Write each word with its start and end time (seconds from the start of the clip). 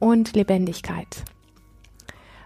und 0.00 0.34
Lebendigkeit. 0.34 1.22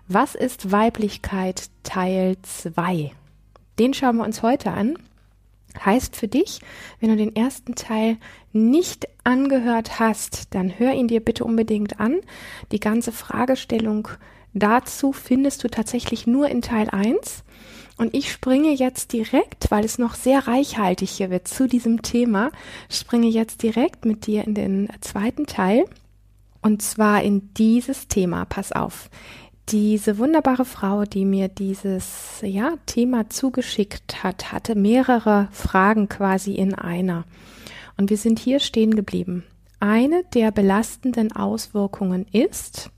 Was 0.07 0.35
ist 0.35 0.71
Weiblichkeit 0.71 1.71
Teil 1.83 2.37
2? 2.43 3.13
Den 3.79 3.95
schauen 3.95 4.19
wir 4.19 4.25
uns 4.25 4.43
heute 4.43 4.71
an. 4.73 4.99
Heißt 5.83 6.15
für 6.15 6.29
dich, 6.29 6.61
wenn 7.01 7.09
du 7.09 7.17
den 7.17 7.35
ersten 7.35 7.75
Teil 7.75 8.19
nicht 8.53 9.09
angehört 9.25 9.99
hast, 9.99 10.55
dann 10.55 10.79
hör 10.79 10.93
ihn 10.93 11.09
dir 11.09 11.21
bitte 11.21 11.45
unbedingt 11.45 11.99
an. 11.99 12.21
Die 12.71 12.81
ganze 12.81 13.11
Fragestellung 13.11 14.09
dazu 14.53 15.13
findest 15.13 15.65
du 15.65 15.69
tatsächlich 15.69 16.27
nur 16.27 16.49
in 16.49 16.63
Teil 16.63 16.91
1. 16.91 17.43
Und 17.97 18.15
ich 18.15 18.31
springe 18.31 18.73
jetzt 18.73 19.13
direkt, 19.13 19.71
weil 19.71 19.85
es 19.85 19.99
noch 19.99 20.15
sehr 20.15 20.47
reichhaltig 20.47 21.11
hier 21.11 21.31
wird 21.31 21.49
zu 21.49 21.67
diesem 21.67 22.03
Thema, 22.03 22.51
springe 22.91 23.29
jetzt 23.29 23.63
direkt 23.63 24.05
mit 24.05 24.27
dir 24.27 24.45
in 24.45 24.55
den 24.55 24.89
zweiten 25.01 25.47
Teil. 25.47 25.87
Und 26.65 26.81
zwar 26.81 27.23
in 27.23 27.53
dieses 27.53 28.09
Thema. 28.09 28.47
Pass 28.47 28.73
auf. 28.73 29.11
Diese 29.69 30.17
wunderbare 30.17 30.65
Frau, 30.65 31.05
die 31.05 31.27
mir 31.27 31.49
dieses 31.49 32.41
ja, 32.41 32.73
Thema 32.87 33.29
zugeschickt 33.29 34.25
hat, 34.25 34.51
hatte 34.51 34.75
mehrere 34.75 35.49
Fragen 35.53 36.09
quasi 36.09 36.55
in 36.55 36.75
einer. 36.75 37.27
Und 37.99 38.09
wir 38.09 38.17
sind 38.17 38.39
hier 38.39 38.61
stehen 38.61 38.97
geblieben. 38.97 39.45
Eine 39.79 40.25
der 40.33 40.53
belastenden 40.53 41.37
Auswirkungen 41.37 42.25
ist, 42.33 42.91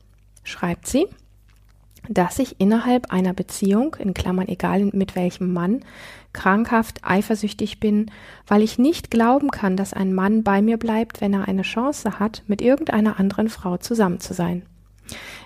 schreibt 0.45 0.87
sie, 0.87 1.07
dass 2.09 2.39
ich 2.39 2.61
innerhalb 2.61 3.11
einer 3.11 3.33
Beziehung, 3.33 3.97
in 3.99 4.15
Klammern 4.15 4.47
egal 4.47 4.85
mit 4.93 5.17
welchem 5.17 5.53
Mann, 5.53 5.81
krankhaft 6.37 7.01
eifersüchtig 7.03 7.81
bin, 7.81 8.11
weil 8.47 8.63
ich 8.63 8.79
nicht 8.79 9.11
glauben 9.11 9.51
kann, 9.51 9.77
dass 9.77 9.93
ein 9.93 10.15
Mann 10.15 10.45
bei 10.45 10.63
mir 10.63 10.77
bleibt, 10.77 11.21
wenn 11.21 11.33
er 11.35 11.49
eine 11.49 11.63
Chance 11.63 12.21
hat, 12.21 12.45
mit 12.47 12.63
irgendeiner 12.63 13.19
anderen 13.19 13.49
Frau 13.49 13.79
zusammen 13.79 14.21
zu 14.21 14.35
sein. 14.35 14.63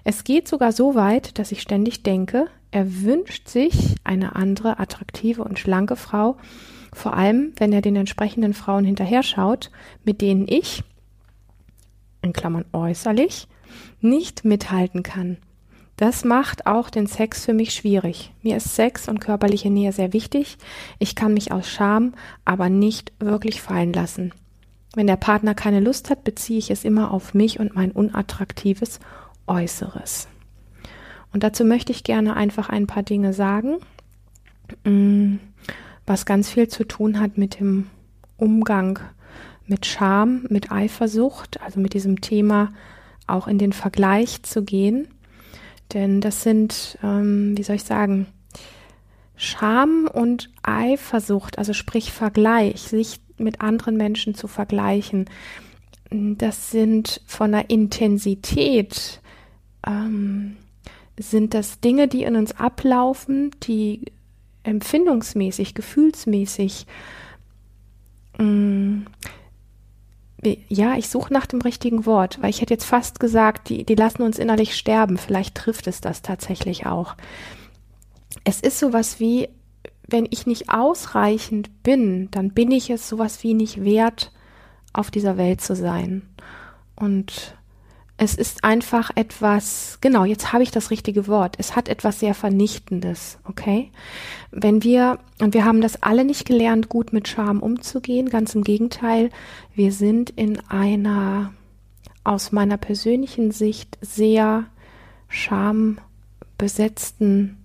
Es 0.04 0.24
geht 0.24 0.48
sogar 0.48 0.72
so 0.72 0.94
weit, 0.94 1.38
dass 1.38 1.52
ich 1.52 1.62
ständig 1.62 2.02
denke, 2.02 2.48
er 2.70 3.02
wünscht 3.02 3.48
sich 3.48 3.94
eine 4.04 4.36
andere 4.36 4.78
attraktive 4.78 5.44
und 5.44 5.58
schlanke 5.58 5.96
Frau, 5.96 6.36
vor 6.92 7.14
allem 7.14 7.52
wenn 7.56 7.72
er 7.72 7.82
den 7.82 7.96
entsprechenden 7.96 8.52
Frauen 8.52 8.84
hinterher 8.84 9.22
schaut, 9.22 9.70
mit 10.04 10.20
denen 10.20 10.46
ich, 10.48 10.82
in 12.22 12.32
Klammern 12.32 12.64
äußerlich, 12.72 13.46
nicht 14.00 14.44
mithalten 14.44 15.02
kann 15.02 15.38
das 16.00 16.24
macht 16.24 16.66
auch 16.66 16.88
den 16.88 17.06
Sex 17.06 17.44
für 17.44 17.52
mich 17.52 17.74
schwierig. 17.74 18.32
Mir 18.42 18.56
ist 18.56 18.74
Sex 18.74 19.06
und 19.06 19.20
körperliche 19.20 19.68
Nähe 19.68 19.92
sehr 19.92 20.14
wichtig. 20.14 20.56
Ich 20.98 21.14
kann 21.14 21.34
mich 21.34 21.52
aus 21.52 21.68
Scham 21.68 22.14
aber 22.46 22.70
nicht 22.70 23.12
wirklich 23.18 23.60
fallen 23.60 23.92
lassen. 23.92 24.32
Wenn 24.94 25.06
der 25.06 25.16
Partner 25.16 25.54
keine 25.54 25.80
Lust 25.80 26.08
hat, 26.08 26.24
beziehe 26.24 26.58
ich 26.58 26.70
es 26.70 26.86
immer 26.86 27.10
auf 27.10 27.34
mich 27.34 27.60
und 27.60 27.74
mein 27.74 27.92
unattraktives 27.92 28.98
Äußeres. 29.46 30.26
Und 31.34 31.42
dazu 31.42 31.66
möchte 31.66 31.92
ich 31.92 32.02
gerne 32.02 32.34
einfach 32.34 32.70
ein 32.70 32.86
paar 32.86 33.02
Dinge 33.02 33.34
sagen, 33.34 33.76
mm, 34.84 35.34
was 36.06 36.24
ganz 36.24 36.48
viel 36.48 36.68
zu 36.68 36.84
tun 36.84 37.20
hat 37.20 37.36
mit 37.36 37.60
dem 37.60 37.88
Umgang 38.38 39.00
mit 39.66 39.84
Scham, 39.84 40.46
mit 40.48 40.72
Eifersucht, 40.72 41.60
also 41.60 41.78
mit 41.78 41.92
diesem 41.92 42.22
Thema 42.22 42.72
auch 43.26 43.46
in 43.46 43.58
den 43.58 43.74
Vergleich 43.74 44.42
zu 44.44 44.64
gehen 44.64 45.06
denn 45.92 46.20
das 46.20 46.42
sind, 46.42 46.98
ähm, 47.02 47.56
wie 47.56 47.62
soll 47.62 47.76
ich 47.76 47.84
sagen, 47.84 48.26
Scham 49.36 50.08
und 50.12 50.50
Eifersucht, 50.62 51.58
also 51.58 51.72
sprich 51.72 52.12
Vergleich, 52.12 52.82
sich 52.82 53.20
mit 53.38 53.62
anderen 53.62 53.96
Menschen 53.96 54.34
zu 54.34 54.48
vergleichen. 54.48 55.30
Das 56.10 56.70
sind 56.70 57.22
von 57.26 57.52
der 57.52 57.70
Intensität, 57.70 59.20
ähm, 59.86 60.56
sind 61.18 61.54
das 61.54 61.80
Dinge, 61.80 62.06
die 62.08 62.24
in 62.24 62.36
uns 62.36 62.52
ablaufen, 62.52 63.50
die 63.62 64.12
empfindungsmäßig, 64.62 65.74
gefühlsmäßig 65.74 66.86
mh, 68.38 68.44
mm, 68.44 69.06
ja, 70.68 70.96
ich 70.96 71.08
suche 71.08 71.32
nach 71.32 71.46
dem 71.46 71.60
richtigen 71.60 72.06
Wort, 72.06 72.40
weil 72.40 72.50
ich 72.50 72.60
hätte 72.60 72.74
jetzt 72.74 72.86
fast 72.86 73.20
gesagt, 73.20 73.68
die, 73.68 73.84
die 73.84 73.94
lassen 73.94 74.22
uns 74.22 74.38
innerlich 74.38 74.76
sterben. 74.76 75.18
Vielleicht 75.18 75.54
trifft 75.54 75.86
es 75.86 76.00
das 76.00 76.22
tatsächlich 76.22 76.86
auch. 76.86 77.14
Es 78.44 78.60
ist 78.60 78.78
sowas 78.78 79.20
wie, 79.20 79.48
wenn 80.06 80.26
ich 80.30 80.46
nicht 80.46 80.70
ausreichend 80.70 81.82
bin, 81.82 82.30
dann 82.30 82.50
bin 82.50 82.70
ich 82.70 82.88
es 82.90 83.08
sowas 83.08 83.42
wie 83.42 83.54
nicht 83.54 83.84
wert, 83.84 84.32
auf 84.92 85.10
dieser 85.10 85.36
Welt 85.36 85.60
zu 85.60 85.76
sein. 85.76 86.22
Und 86.96 87.56
es 88.22 88.34
ist 88.34 88.64
einfach 88.64 89.08
etwas, 89.14 89.96
genau, 90.02 90.26
jetzt 90.26 90.52
habe 90.52 90.62
ich 90.62 90.70
das 90.70 90.90
richtige 90.90 91.26
Wort. 91.26 91.54
Es 91.56 91.74
hat 91.74 91.88
etwas 91.88 92.20
sehr 92.20 92.34
Vernichtendes, 92.34 93.38
okay? 93.44 93.90
Wenn 94.50 94.82
wir, 94.82 95.20
und 95.40 95.54
wir 95.54 95.64
haben 95.64 95.80
das 95.80 96.02
alle 96.02 96.26
nicht 96.26 96.44
gelernt, 96.44 96.90
gut 96.90 97.14
mit 97.14 97.28
Scham 97.28 97.60
umzugehen, 97.60 98.28
ganz 98.28 98.54
im 98.54 98.62
Gegenteil, 98.62 99.30
wir 99.74 99.90
sind 99.90 100.28
in 100.28 100.60
einer, 100.68 101.54
aus 102.22 102.52
meiner 102.52 102.76
persönlichen 102.76 103.52
Sicht, 103.52 103.96
sehr 104.02 104.66
schambesetzten 105.28 107.56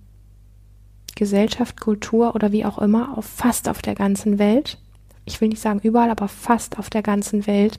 Gesellschaft, 1.16 1.82
Kultur 1.82 2.34
oder 2.34 2.50
wie 2.50 2.64
auch 2.64 2.78
immer, 2.78 3.18
auf 3.18 3.26
fast 3.26 3.68
auf 3.68 3.82
der 3.82 3.94
ganzen 3.94 4.38
Welt. 4.38 4.78
Ich 5.26 5.42
will 5.42 5.50
nicht 5.50 5.60
sagen 5.60 5.80
überall, 5.82 6.08
aber 6.08 6.28
fast 6.28 6.78
auf 6.78 6.88
der 6.88 7.02
ganzen 7.02 7.46
Welt 7.46 7.78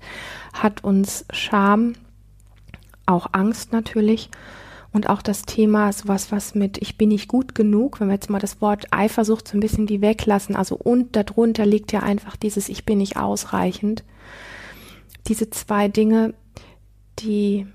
hat 0.53 0.83
uns 0.83 1.25
Scham 1.31 1.95
auch 3.07 3.27
Angst 3.31 3.73
natürlich 3.73 4.29
und 4.91 5.09
auch 5.09 5.21
das 5.21 5.43
Thema 5.43 5.91
sowas, 5.91 6.31
was 6.31 6.55
mit 6.55 6.77
ich 6.79 6.97
bin 6.97 7.09
nicht 7.09 7.27
gut 7.27 7.55
genug, 7.55 7.99
wenn 7.99 8.07
wir 8.07 8.15
jetzt 8.15 8.29
mal 8.29 8.39
das 8.39 8.61
Wort 8.61 8.87
Eifersucht 8.91 9.47
so 9.47 9.57
ein 9.57 9.59
bisschen 9.59 9.89
wie 9.89 10.01
weglassen, 10.01 10.55
also 10.55 10.75
und 10.75 11.15
darunter 11.15 11.65
liegt 11.65 11.91
ja 11.91 12.01
einfach 12.01 12.35
dieses 12.35 12.69
ich 12.69 12.85
bin 12.85 12.99
nicht 12.99 13.17
ausreichend. 13.17 14.03
Diese 15.27 15.49
zwei 15.49 15.87
Dinge, 15.89 16.33
die 17.19 17.67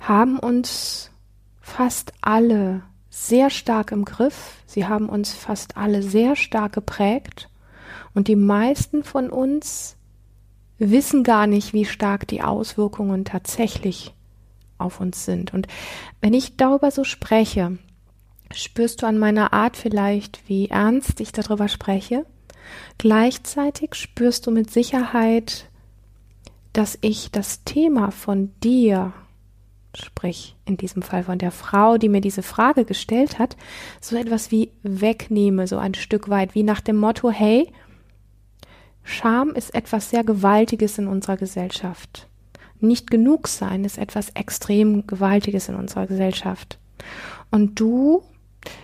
haben 0.00 0.38
uns 0.38 1.10
fast 1.60 2.12
alle 2.20 2.82
sehr 3.10 3.50
stark 3.50 3.92
im 3.92 4.04
Griff. 4.04 4.62
Sie 4.66 4.86
haben 4.86 5.08
uns 5.08 5.32
fast 5.32 5.76
alle 5.76 6.02
sehr 6.02 6.34
stark 6.34 6.72
geprägt. 6.72 7.48
Und 8.14 8.28
die 8.28 8.36
meisten 8.36 9.04
von 9.04 9.30
uns 9.30 9.96
wissen 10.78 11.22
gar 11.22 11.46
nicht, 11.46 11.72
wie 11.72 11.84
stark 11.84 12.26
die 12.26 12.42
Auswirkungen 12.42 13.24
tatsächlich 13.24 14.13
auf 14.84 15.00
uns 15.00 15.24
sind. 15.24 15.52
Und 15.52 15.66
wenn 16.20 16.34
ich 16.34 16.56
darüber 16.56 16.90
so 16.90 17.04
spreche, 17.04 17.78
spürst 18.52 19.02
du 19.02 19.06
an 19.06 19.18
meiner 19.18 19.52
Art 19.52 19.76
vielleicht, 19.76 20.48
wie 20.48 20.68
ernst 20.68 21.20
ich 21.20 21.32
darüber 21.32 21.68
spreche. 21.68 22.24
Gleichzeitig 22.98 23.94
spürst 23.94 24.46
du 24.46 24.50
mit 24.50 24.70
Sicherheit, 24.70 25.68
dass 26.72 26.98
ich 27.00 27.30
das 27.30 27.64
Thema 27.64 28.10
von 28.10 28.52
dir, 28.62 29.12
sprich 29.94 30.56
in 30.64 30.76
diesem 30.76 31.02
Fall 31.02 31.24
von 31.24 31.38
der 31.38 31.50
Frau, 31.50 31.98
die 31.98 32.08
mir 32.08 32.20
diese 32.20 32.42
Frage 32.42 32.84
gestellt 32.84 33.38
hat, 33.38 33.56
so 34.00 34.16
etwas 34.16 34.50
wie 34.50 34.70
wegnehme, 34.82 35.66
so 35.66 35.78
ein 35.78 35.94
Stück 35.94 36.28
weit, 36.28 36.54
wie 36.54 36.62
nach 36.62 36.80
dem 36.80 36.96
Motto, 36.96 37.30
hey, 37.30 37.70
Scham 39.06 39.50
ist 39.50 39.74
etwas 39.74 40.08
sehr 40.08 40.24
Gewaltiges 40.24 40.96
in 40.96 41.06
unserer 41.06 41.36
Gesellschaft 41.36 42.26
nicht 42.84 43.10
genug 43.10 43.48
sein 43.48 43.84
ist 43.84 43.98
etwas 43.98 44.30
extrem 44.30 45.06
Gewaltiges 45.06 45.68
in 45.68 45.74
unserer 45.74 46.06
Gesellschaft. 46.06 46.78
Und 47.50 47.78
du 47.80 48.22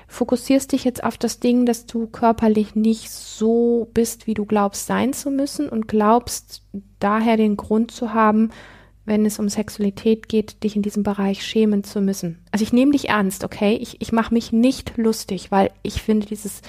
fokussierst 0.09 0.73
dich 0.73 0.85
jetzt 0.85 1.03
auf 1.05 1.17
das 1.17 1.41
Ding, 1.41 1.67
dass 1.67 1.87
du 1.87 2.07
körperlich 2.07 2.75
nicht 2.75 3.11
so 3.11 3.89
bist, 3.95 4.27
wie 4.27 4.35
du 4.35 4.45
glaubst 4.45 4.87
sein 4.87 5.13
zu 5.13 5.31
müssen 5.31 5.69
und 5.69 5.89
glaubst 5.89 6.63
daher 6.99 7.37
den 7.37 7.57
Grund 7.57 7.91
zu 7.91 8.13
haben, 8.13 8.51
wenn 9.05 9.25
es 9.25 9.39
um 9.39 9.49
Sexualität 9.49 10.29
geht, 10.29 10.63
dich 10.63 10.77
in 10.77 10.83
diesem 10.83 11.03
Bereich 11.03 11.45
schämen 11.45 11.85
zu 11.85 12.01
müssen. 12.01 12.39
Also 12.53 12.63
ich 12.63 12.73
nehme 12.73 12.93
dich 12.93 13.09
ernst, 13.09 13.45
okay? 13.45 13.77
Ich, 13.81 14.01
ich 14.01 14.13
mache 14.13 14.35
mich 14.35 14.53
nicht 14.53 14.97
lustig, 14.97 15.51
weil 15.51 15.71
ich 15.83 16.03
finde 16.03 16.27
dieses 16.27 16.61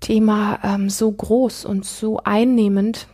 Thema 0.00 0.58
ähm, 0.64 0.90
so 0.90 1.10
groß 1.12 1.64
und 1.64 1.84
so 1.84 2.18
einnehmend, 2.18 3.08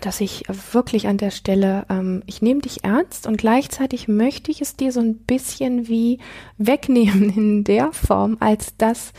dass 0.00 0.20
ich 0.20 0.44
wirklich 0.72 1.06
an 1.06 1.18
der 1.18 1.30
Stelle, 1.30 1.86
ähm, 1.88 2.22
ich 2.26 2.42
nehme 2.42 2.60
dich 2.60 2.84
ernst 2.84 3.26
und 3.26 3.36
gleichzeitig 3.36 4.08
möchte 4.08 4.50
ich 4.50 4.60
es 4.60 4.76
dir 4.76 4.92
so 4.92 5.00
ein 5.00 5.16
bisschen 5.16 5.88
wie 5.88 6.18
wegnehmen 6.58 7.30
in 7.30 7.64
der 7.64 7.92
Form, 7.92 8.36
als 8.40 8.76
dass 8.76 9.12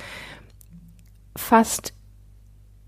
fast 1.36 1.94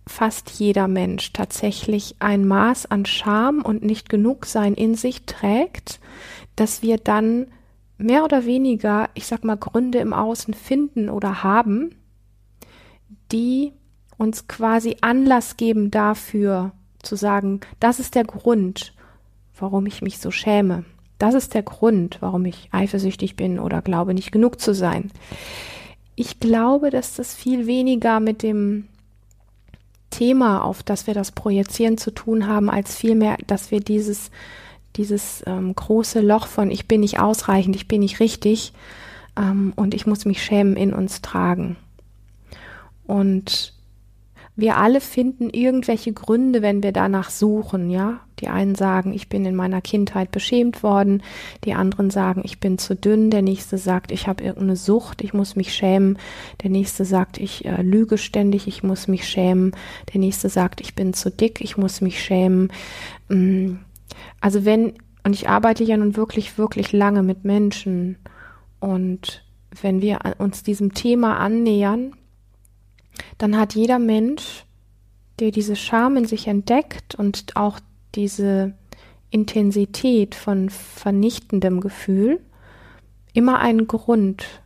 fast 0.09 0.51
jeder 0.51 0.87
Mensch 0.87 1.33
tatsächlich 1.33 2.15
ein 2.19 2.47
Maß 2.47 2.85
an 2.85 3.05
Scham 3.05 3.61
und 3.61 3.83
nicht 3.83 4.07
genug 4.07 4.45
sein 4.45 4.73
in 4.73 4.95
sich 4.95 5.25
trägt, 5.25 5.99
dass 6.55 6.81
wir 6.81 6.97
dann 6.97 7.47
mehr 7.97 8.23
oder 8.23 8.45
weniger, 8.45 9.09
ich 9.15 9.27
sag 9.27 9.43
mal, 9.43 9.57
Gründe 9.57 9.99
im 9.99 10.13
Außen 10.13 10.53
finden 10.53 11.09
oder 11.09 11.43
haben, 11.43 11.95
die 13.31 13.73
uns 14.17 14.47
quasi 14.47 14.97
Anlass 15.01 15.57
geben 15.57 15.91
dafür, 15.91 16.71
zu 17.07 17.15
sagen, 17.15 17.61
das 17.79 17.99
ist 17.99 18.15
der 18.15 18.23
Grund, 18.23 18.93
warum 19.57 19.85
ich 19.85 20.01
mich 20.01 20.19
so 20.19 20.31
schäme. 20.31 20.85
Das 21.17 21.33
ist 21.33 21.53
der 21.53 21.63
Grund, 21.63 22.17
warum 22.19 22.45
ich 22.45 22.69
eifersüchtig 22.71 23.35
bin 23.35 23.59
oder 23.59 23.81
glaube, 23.81 24.13
nicht 24.13 24.31
genug 24.31 24.59
zu 24.59 24.73
sein. 24.73 25.11
Ich 26.15 26.39
glaube, 26.39 26.89
dass 26.89 27.15
das 27.15 27.33
viel 27.33 27.65
weniger 27.65 28.19
mit 28.19 28.43
dem 28.43 28.87
Thema, 30.09 30.63
auf 30.63 30.83
das 30.83 31.07
wir 31.07 31.13
das 31.13 31.31
Projizieren 31.31 31.97
zu 31.97 32.11
tun 32.11 32.47
haben, 32.47 32.69
als 32.69 32.95
vielmehr, 32.95 33.37
dass 33.47 33.71
wir 33.71 33.79
dieses, 33.79 34.31
dieses 34.95 35.43
ähm, 35.45 35.75
große 35.75 36.21
Loch 36.21 36.47
von 36.47 36.71
ich 36.71 36.87
bin 36.87 37.01
nicht 37.01 37.19
ausreichend, 37.19 37.75
ich 37.75 37.87
bin 37.87 38.01
nicht 38.01 38.19
richtig 38.19 38.73
ähm, 39.37 39.73
und 39.75 39.93
ich 39.93 40.07
muss 40.07 40.25
mich 40.25 40.43
schämen 40.43 40.75
in 40.75 40.93
uns 40.93 41.21
tragen. 41.21 41.77
Und 43.05 43.73
wir 44.57 44.77
alle 44.77 45.01
finden 45.01 45.51
irgendwelche 45.51 46.11
Gründe, 46.13 46.63
wenn 46.63 46.81
wir 46.81 46.91
danach 46.91 47.29
suchen, 47.29 47.91
ja. 47.91 48.21
Die 48.39 48.47
einen 48.47 48.75
sagen, 48.75 49.13
ich 49.13 49.29
bin 49.29 49.45
in 49.45 49.55
meiner 49.55 49.81
Kindheit 49.81 50.31
beschämt 50.31 50.83
worden, 50.83 51.23
die 51.63 51.73
anderen 51.73 52.09
sagen, 52.09 52.41
ich 52.43 52.59
bin 52.59 52.77
zu 52.77 52.95
dünn, 52.95 53.29
der 53.29 53.43
nächste 53.43 53.77
sagt, 53.77 54.11
ich 54.11 54.27
habe 54.27 54.43
irgendeine 54.43 54.75
Sucht, 54.75 55.23
ich 55.23 55.33
muss 55.33 55.55
mich 55.55 55.73
schämen, 55.73 56.17
der 56.63 56.71
nächste 56.71 57.05
sagt, 57.05 57.37
ich 57.37 57.65
äh, 57.65 57.81
lüge 57.83 58.17
ständig, 58.17 58.67
ich 58.67 58.83
muss 58.83 59.07
mich 59.07 59.27
schämen, 59.27 59.75
der 60.13 60.19
nächste 60.19 60.49
sagt, 60.49 60.81
ich 60.81 60.95
bin 60.95 61.13
zu 61.13 61.29
dick, 61.31 61.61
ich 61.61 61.77
muss 61.77 62.01
mich 62.01 62.21
schämen. 62.21 62.71
Mm. 63.29 63.75
Also 64.41 64.65
wenn, 64.65 64.93
und 65.23 65.33
ich 65.33 65.49
arbeite 65.49 65.83
ja 65.83 65.97
nun 65.97 66.15
wirklich, 66.15 66.57
wirklich 66.57 66.93
lange 66.93 67.21
mit 67.21 67.43
Menschen 67.43 68.17
und 68.79 69.43
wenn 69.81 70.01
wir 70.01 70.19
uns 70.39 70.63
diesem 70.63 70.93
Thema 70.93 71.37
annähern, 71.37 72.13
dann 73.37 73.57
hat 73.57 73.75
jeder 73.75 73.99
Mensch, 73.99 74.65
der 75.39 75.51
diese 75.51 75.75
Scham 75.75 76.17
in 76.17 76.25
sich 76.25 76.47
entdeckt 76.47 77.15
und 77.15 77.55
auch 77.55 77.79
diese 78.15 78.73
Intensität 79.29 80.35
von 80.35 80.69
vernichtendem 80.69 81.81
Gefühl, 81.81 82.39
immer 83.33 83.59
einen 83.59 83.87
Grund, 83.87 84.61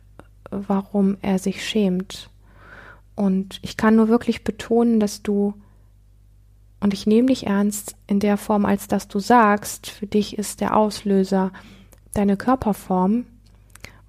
warum 0.50 1.16
er 1.20 1.38
sich 1.38 1.66
schämt. 1.66 2.30
Und 3.14 3.58
ich 3.62 3.76
kann 3.76 3.96
nur 3.96 4.08
wirklich 4.08 4.44
betonen, 4.44 5.00
dass 5.00 5.22
du, 5.22 5.54
und 6.80 6.94
ich 6.94 7.06
nehme 7.06 7.28
dich 7.28 7.46
ernst 7.46 7.96
in 8.06 8.20
der 8.20 8.36
Form, 8.36 8.64
als 8.64 8.88
dass 8.88 9.08
du 9.08 9.18
sagst, 9.18 9.88
für 9.88 10.06
dich 10.06 10.38
ist 10.38 10.60
der 10.60 10.76
Auslöser 10.76 11.52
deine 12.14 12.36
Körperform. 12.36 13.26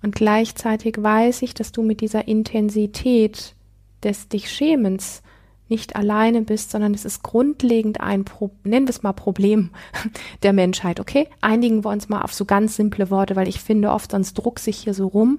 Und 0.02 0.16
gleichzeitig 0.16 0.96
weiß 1.02 1.42
ich, 1.42 1.54
dass 1.54 1.72
du 1.72 1.82
mit 1.82 2.02
dieser 2.02 2.28
Intensität 2.28 3.56
des 4.04 4.28
dich 4.28 4.52
Schämens 4.52 5.24
nicht 5.70 5.96
alleine 5.96 6.42
bist, 6.42 6.72
sondern 6.72 6.94
es 6.94 7.06
ist 7.06 7.24
grundlegend 7.24 8.02
ein, 8.02 8.26
Pro 8.26 8.52
nennen 8.64 8.86
wir 8.86 8.92
es 8.92 9.02
mal 9.02 9.14
Problem 9.14 9.72
der 10.44 10.54
Menschheit, 10.54 11.00
okay? 11.00 11.28
Einigen 11.42 11.84
wir 11.84 11.90
uns 11.90 12.10
mal 12.10 12.22
auf 12.22 12.34
so 12.34 12.46
ganz 12.46 12.76
simple 12.76 13.10
Worte, 13.10 13.36
weil 13.36 13.48
ich 13.48 13.60
finde 13.60 13.92
oft, 13.92 14.12
sonst 14.12 14.34
druck 14.36 14.60
sich 14.60 14.78
hier 14.78 14.94
so 14.94 15.08
rum 15.08 15.38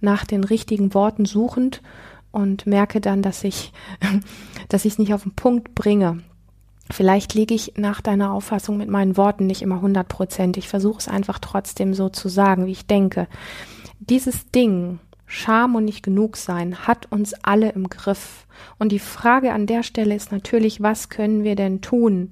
nach 0.00 0.24
den 0.24 0.44
richtigen 0.44 0.94
Worten 0.94 1.24
suchend 1.24 1.82
und 2.32 2.66
merke 2.66 3.00
dann, 3.00 3.22
dass 3.22 3.44
ich, 3.44 3.72
dass 4.68 4.84
nicht 4.84 5.14
auf 5.14 5.22
den 5.22 5.34
Punkt 5.34 5.74
bringe. 5.74 6.22
Vielleicht 6.90 7.34
liege 7.34 7.54
ich 7.54 7.74
nach 7.76 8.00
deiner 8.00 8.32
Auffassung 8.32 8.76
mit 8.76 8.88
meinen 8.88 9.16
Worten 9.16 9.46
nicht 9.46 9.62
immer 9.62 9.76
100 9.76 10.06
Prozent. 10.06 10.56
Ich 10.56 10.68
versuche 10.68 10.98
es 10.98 11.08
einfach 11.08 11.38
trotzdem 11.38 11.94
so 11.94 12.08
zu 12.08 12.28
sagen, 12.28 12.66
wie 12.66 12.72
ich 12.72 12.86
denke. 12.86 13.26
Dieses 13.98 14.50
Ding, 14.50 15.00
Scham 15.26 15.74
und 15.74 15.84
nicht 15.84 16.02
genug 16.02 16.36
sein 16.36 16.86
hat 16.86 17.10
uns 17.10 17.34
alle 17.34 17.70
im 17.70 17.90
Griff. 17.90 18.46
Und 18.78 18.92
die 18.92 19.00
Frage 19.00 19.52
an 19.52 19.66
der 19.66 19.82
Stelle 19.82 20.14
ist 20.14 20.32
natürlich, 20.32 20.80
was 20.80 21.08
können 21.08 21.44
wir 21.44 21.56
denn 21.56 21.80
tun, 21.80 22.30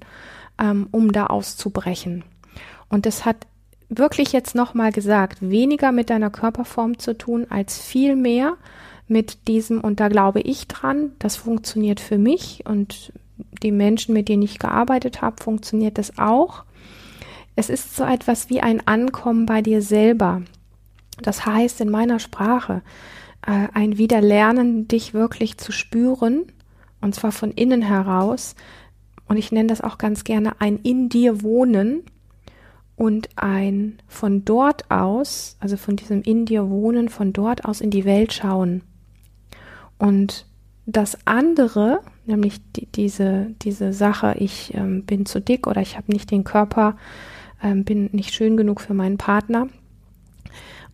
ähm, 0.57 0.87
um 0.91 1.11
da 1.11 1.27
auszubrechen? 1.27 2.23
Und 2.89 3.05
das 3.05 3.25
hat 3.25 3.47
wirklich 3.89 4.31
jetzt 4.31 4.55
nochmal 4.55 4.91
gesagt, 4.91 5.37
weniger 5.41 5.91
mit 5.91 6.09
deiner 6.09 6.29
Körperform 6.29 6.97
zu 6.97 7.17
tun, 7.17 7.45
als 7.49 7.79
viel 7.79 8.15
mehr 8.15 8.57
mit 9.07 9.47
diesem, 9.47 9.81
und 9.81 9.99
da 9.99 10.07
glaube 10.07 10.41
ich 10.41 10.67
dran, 10.67 11.11
das 11.19 11.35
funktioniert 11.35 11.99
für 11.99 12.17
mich 12.17 12.63
und 12.65 13.13
die 13.61 13.71
Menschen, 13.71 14.13
mit 14.13 14.29
denen 14.29 14.43
ich 14.43 14.59
gearbeitet 14.59 15.21
habe, 15.21 15.43
funktioniert 15.43 15.97
das 15.97 16.17
auch. 16.17 16.63
Es 17.55 17.69
ist 17.69 17.95
so 17.95 18.03
etwas 18.03 18.49
wie 18.49 18.61
ein 18.61 18.85
Ankommen 18.87 19.45
bei 19.45 19.61
dir 19.61 19.81
selber. 19.81 20.41
Das 21.21 21.45
heißt 21.45 21.81
in 21.81 21.89
meiner 21.89 22.19
Sprache 22.19 22.81
äh, 23.45 23.67
ein 23.73 23.97
Wiederlernen, 23.97 24.87
dich 24.87 25.13
wirklich 25.13 25.57
zu 25.57 25.71
spüren, 25.71 26.45
und 27.01 27.15
zwar 27.15 27.31
von 27.31 27.51
innen 27.51 27.81
heraus. 27.81 28.55
Und 29.27 29.37
ich 29.37 29.51
nenne 29.51 29.67
das 29.67 29.81
auch 29.81 29.97
ganz 29.97 30.23
gerne 30.23 30.59
ein 30.59 30.77
in 30.77 31.09
dir 31.09 31.41
wohnen 31.41 32.03
und 32.95 33.29
ein 33.35 33.97
von 34.07 34.45
dort 34.45 34.89
aus, 34.89 35.57
also 35.59 35.77
von 35.77 35.95
diesem 35.95 36.21
in 36.21 36.45
dir 36.45 36.69
wohnen, 36.69 37.09
von 37.09 37.33
dort 37.33 37.65
aus 37.65 37.81
in 37.81 37.91
die 37.91 38.05
Welt 38.05 38.33
schauen. 38.33 38.81
Und 39.97 40.45
das 40.85 41.17
andere, 41.25 42.01
nämlich 42.25 42.61
die, 42.75 42.85
diese, 42.87 43.47
diese 43.61 43.93
Sache, 43.93 44.35
ich 44.37 44.73
ähm, 44.75 45.03
bin 45.03 45.25
zu 45.25 45.41
dick 45.41 45.67
oder 45.67 45.81
ich 45.81 45.97
habe 45.97 46.11
nicht 46.11 46.31
den 46.31 46.43
Körper, 46.43 46.95
ähm, 47.63 47.83
bin 47.83 48.09
nicht 48.11 48.33
schön 48.33 48.55
genug 48.55 48.81
für 48.81 48.93
meinen 48.93 49.17
Partner, 49.17 49.67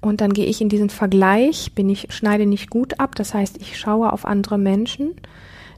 und 0.01 0.19
dann 0.19 0.33
gehe 0.33 0.45
ich 0.45 0.62
in 0.62 0.69
diesen 0.69 0.89
Vergleich, 0.89 1.74
bin 1.74 1.89
ich, 1.89 2.07
schneide 2.09 2.48
nicht 2.48 2.69
gut 2.69 3.00
ab, 3.00 3.15
das 3.15 3.33
heißt, 3.33 3.62
ich 3.62 3.77
schaue 3.77 4.12
auf 4.12 4.25
andere 4.25 4.58
Menschen. 4.58 5.15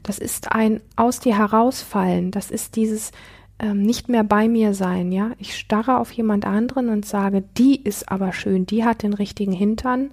Das 0.02 0.18
ist 0.18 0.52
ein 0.52 0.80
aus 0.96 1.20
dir 1.20 1.36
herausfallen. 1.36 2.30
Das 2.30 2.50
ist 2.50 2.76
dieses 2.76 3.12
ähm, 3.58 3.82
nicht 3.82 4.08
mehr 4.08 4.24
bei 4.24 4.48
mir 4.48 4.74
sein, 4.74 5.12
ja. 5.12 5.32
Ich 5.38 5.56
starre 5.56 5.98
auf 5.98 6.10
jemand 6.12 6.46
anderen 6.46 6.88
und 6.88 7.04
sage, 7.04 7.44
die 7.56 7.80
ist 7.80 8.10
aber 8.10 8.32
schön, 8.32 8.66
die 8.66 8.84
hat 8.84 9.02
den 9.02 9.14
richtigen 9.14 9.52
Hintern, 9.52 10.10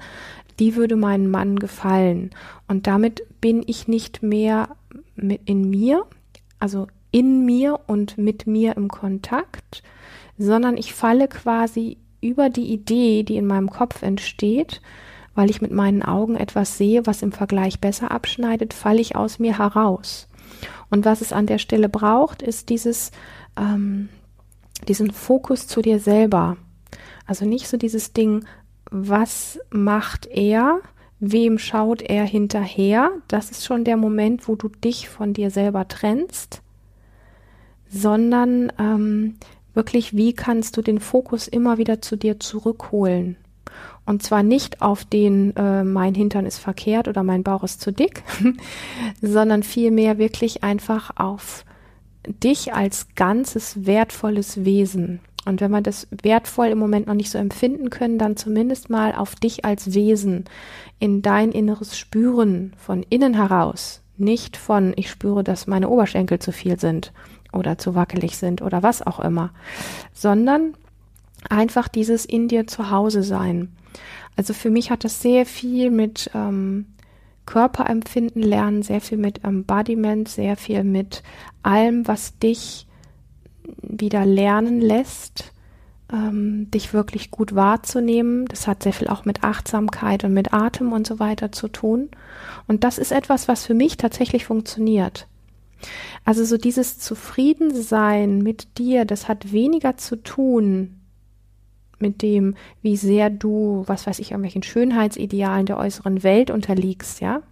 die 0.59 0.75
würde 0.75 0.95
meinem 0.95 1.31
Mann 1.31 1.57
gefallen. 1.57 2.31
Und 2.67 2.87
damit 2.87 3.23
bin 3.39 3.63
ich 3.65 3.87
nicht 3.87 4.21
mehr 4.21 4.75
mit 5.15 5.41
in 5.45 5.69
mir, 5.69 6.05
also 6.59 6.87
in 7.11 7.45
mir 7.45 7.79
und 7.87 8.17
mit 8.17 8.45
mir 8.45 8.77
im 8.77 8.89
Kontakt, 8.89 9.83
sondern 10.37 10.77
ich 10.77 10.93
falle 10.93 11.27
quasi 11.27 11.97
über 12.21 12.49
die 12.49 12.71
Idee, 12.71 13.23
die 13.23 13.37
in 13.37 13.47
meinem 13.47 13.69
Kopf 13.69 14.01
entsteht, 14.03 14.81
weil 15.35 15.49
ich 15.49 15.61
mit 15.61 15.71
meinen 15.71 16.03
Augen 16.03 16.35
etwas 16.35 16.77
sehe, 16.77 17.05
was 17.05 17.21
im 17.21 17.31
Vergleich 17.31 17.79
besser 17.79 18.11
abschneidet, 18.11 18.73
falle 18.73 19.01
ich 19.01 19.15
aus 19.15 19.39
mir 19.39 19.57
heraus. 19.57 20.27
Und 20.89 21.05
was 21.05 21.21
es 21.21 21.33
an 21.33 21.47
der 21.47 21.57
Stelle 21.57 21.89
braucht, 21.89 22.41
ist 22.41 22.69
dieses, 22.69 23.11
ähm, 23.57 24.09
diesen 24.87 25.11
Fokus 25.11 25.67
zu 25.67 25.81
dir 25.81 25.99
selber. 25.99 26.57
Also 27.25 27.45
nicht 27.45 27.67
so 27.67 27.77
dieses 27.77 28.13
Ding, 28.13 28.45
was 28.91 29.57
macht 29.69 30.25
er, 30.25 30.81
wem 31.19 31.57
schaut 31.59 32.01
er 32.01 32.25
hinterher. 32.25 33.11
Das 33.27 33.51
ist 33.51 33.65
schon 33.65 33.85
der 33.85 33.95
Moment, 33.95 34.47
wo 34.47 34.55
du 34.55 34.67
dich 34.67 35.07
von 35.07 35.33
dir 35.33 35.49
selber 35.49 35.87
trennst, 35.87 36.61
sondern 37.87 38.73
ähm, 38.77 39.35
wirklich, 39.73 40.15
wie 40.15 40.33
kannst 40.33 40.77
du 40.77 40.81
den 40.81 40.99
Fokus 40.99 41.47
immer 41.47 41.77
wieder 41.77 42.01
zu 42.01 42.15
dir 42.15 42.39
zurückholen? 42.39 43.37
Und 44.05 44.23
zwar 44.23 44.43
nicht 44.43 44.81
auf 44.81 45.05
den, 45.05 45.55
äh, 45.55 45.83
mein 45.83 46.15
Hintern 46.15 46.45
ist 46.45 46.57
verkehrt 46.57 47.07
oder 47.07 47.23
mein 47.23 47.43
Bauch 47.43 47.63
ist 47.63 47.81
zu 47.81 47.91
dick, 47.91 48.23
sondern 49.21 49.63
vielmehr 49.63 50.17
wirklich 50.17 50.63
einfach 50.63 51.11
auf 51.15 51.65
dich 52.25 52.73
als 52.73 53.07
ganzes 53.15 53.85
wertvolles 53.85 54.65
Wesen. 54.65 55.19
Und 55.45 55.61
wenn 55.61 55.71
wir 55.71 55.81
das 55.81 56.07
wertvoll 56.21 56.67
im 56.67 56.77
Moment 56.77 57.07
noch 57.07 57.15
nicht 57.15 57.31
so 57.31 57.37
empfinden 57.37 57.89
können, 57.89 58.19
dann 58.19 58.37
zumindest 58.37 58.89
mal 58.89 59.13
auf 59.13 59.35
dich 59.35 59.65
als 59.65 59.93
Wesen, 59.93 60.45
in 60.99 61.21
dein 61.23 61.51
inneres 61.51 61.97
Spüren 61.97 62.73
von 62.77 63.03
innen 63.09 63.33
heraus, 63.33 64.01
nicht 64.17 64.55
von 64.55 64.93
ich 64.95 65.09
spüre, 65.09 65.43
dass 65.43 65.65
meine 65.65 65.89
Oberschenkel 65.89 66.37
zu 66.37 66.51
viel 66.51 66.79
sind 66.79 67.11
oder 67.53 67.77
zu 67.77 67.95
wackelig 67.95 68.37
sind 68.37 68.61
oder 68.61 68.83
was 68.83 69.05
auch 69.05 69.19
immer, 69.19 69.51
sondern 70.13 70.73
einfach 71.49 71.87
dieses 71.87 72.25
in 72.25 72.47
dir 72.47 72.67
zu 72.67 72.91
Hause 72.91 73.23
sein. 73.23 73.69
Also 74.37 74.53
für 74.53 74.69
mich 74.69 74.91
hat 74.91 75.03
das 75.03 75.21
sehr 75.21 75.45
viel 75.45 75.91
mit 75.91 76.29
ähm, 76.33 76.85
Körperempfinden 77.45 78.41
lernen, 78.41 78.83
sehr 78.83 79.01
viel 79.01 79.17
mit 79.17 79.43
Embodiment, 79.43 80.29
sehr 80.29 80.55
viel 80.55 80.83
mit 80.83 81.23
allem, 81.63 82.07
was 82.07 82.37
dich 82.37 82.87
wieder 83.81 84.25
lernen 84.25 84.79
lässt, 84.79 85.51
ähm, 86.11 86.69
dich 86.71 86.93
wirklich 86.93 87.31
gut 87.31 87.55
wahrzunehmen. 87.55 88.45
Das 88.45 88.67
hat 88.67 88.83
sehr 88.83 88.93
viel 88.93 89.07
auch 89.07 89.25
mit 89.25 89.43
Achtsamkeit 89.43 90.23
und 90.23 90.33
mit 90.33 90.53
Atem 90.53 90.93
und 90.93 91.07
so 91.07 91.19
weiter 91.19 91.51
zu 91.51 91.67
tun. 91.67 92.09
Und 92.67 92.83
das 92.83 92.97
ist 92.97 93.11
etwas, 93.11 93.47
was 93.47 93.65
für 93.65 93.73
mich 93.73 93.97
tatsächlich 93.97 94.45
funktioniert. 94.45 95.27
Also 96.25 96.43
so 96.45 96.57
dieses 96.57 96.99
Zufriedensein 96.99 98.39
mit 98.39 98.77
dir, 98.77 99.05
das 99.05 99.27
hat 99.27 99.51
weniger 99.51 99.97
zu 99.97 100.15
tun 100.17 101.01
mit 101.99 102.21
dem, 102.21 102.55
wie 102.81 102.97
sehr 102.97 103.29
du, 103.29 103.83
was 103.85 104.07
weiß 104.07 104.19
ich, 104.19 104.31
irgendwelchen 104.31 104.63
Schönheitsidealen 104.63 105.67
der 105.67 105.77
äußeren 105.77 106.23
Welt 106.23 106.49
unterliegst, 106.49 107.21
ja, 107.21 107.43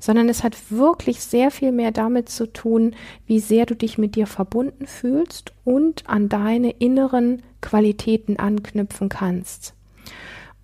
sondern 0.00 0.28
es 0.28 0.42
hat 0.42 0.70
wirklich 0.70 1.20
sehr 1.20 1.50
viel 1.50 1.72
mehr 1.72 1.92
damit 1.92 2.28
zu 2.28 2.46
tun, 2.52 2.94
wie 3.26 3.40
sehr 3.40 3.66
du 3.66 3.74
dich 3.74 3.98
mit 3.98 4.16
dir 4.16 4.26
verbunden 4.26 4.86
fühlst 4.86 5.52
und 5.64 6.08
an 6.08 6.28
deine 6.28 6.70
inneren 6.70 7.42
Qualitäten 7.60 8.38
anknüpfen 8.38 9.08
kannst. 9.08 9.74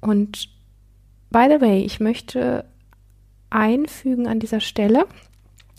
Und 0.00 0.48
by 1.30 1.46
the 1.48 1.60
way, 1.60 1.82
ich 1.84 2.00
möchte 2.00 2.64
einfügen 3.50 4.26
an 4.26 4.40
dieser 4.40 4.60
Stelle, 4.60 5.06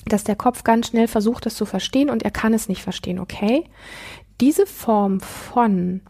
dass 0.10 0.24
der 0.24 0.36
Kopf 0.36 0.64
ganz 0.64 0.88
schnell 0.88 1.08
versucht, 1.08 1.46
das 1.46 1.56
zu 1.56 1.66
verstehen 1.66 2.10
und 2.10 2.24
er 2.24 2.32
kann 2.32 2.54
es 2.54 2.68
nicht 2.68 2.84
verstehen, 2.84 3.20
okay? 3.20 3.64
Diese 4.42 4.66
Form 4.66 5.20
von 5.20 6.02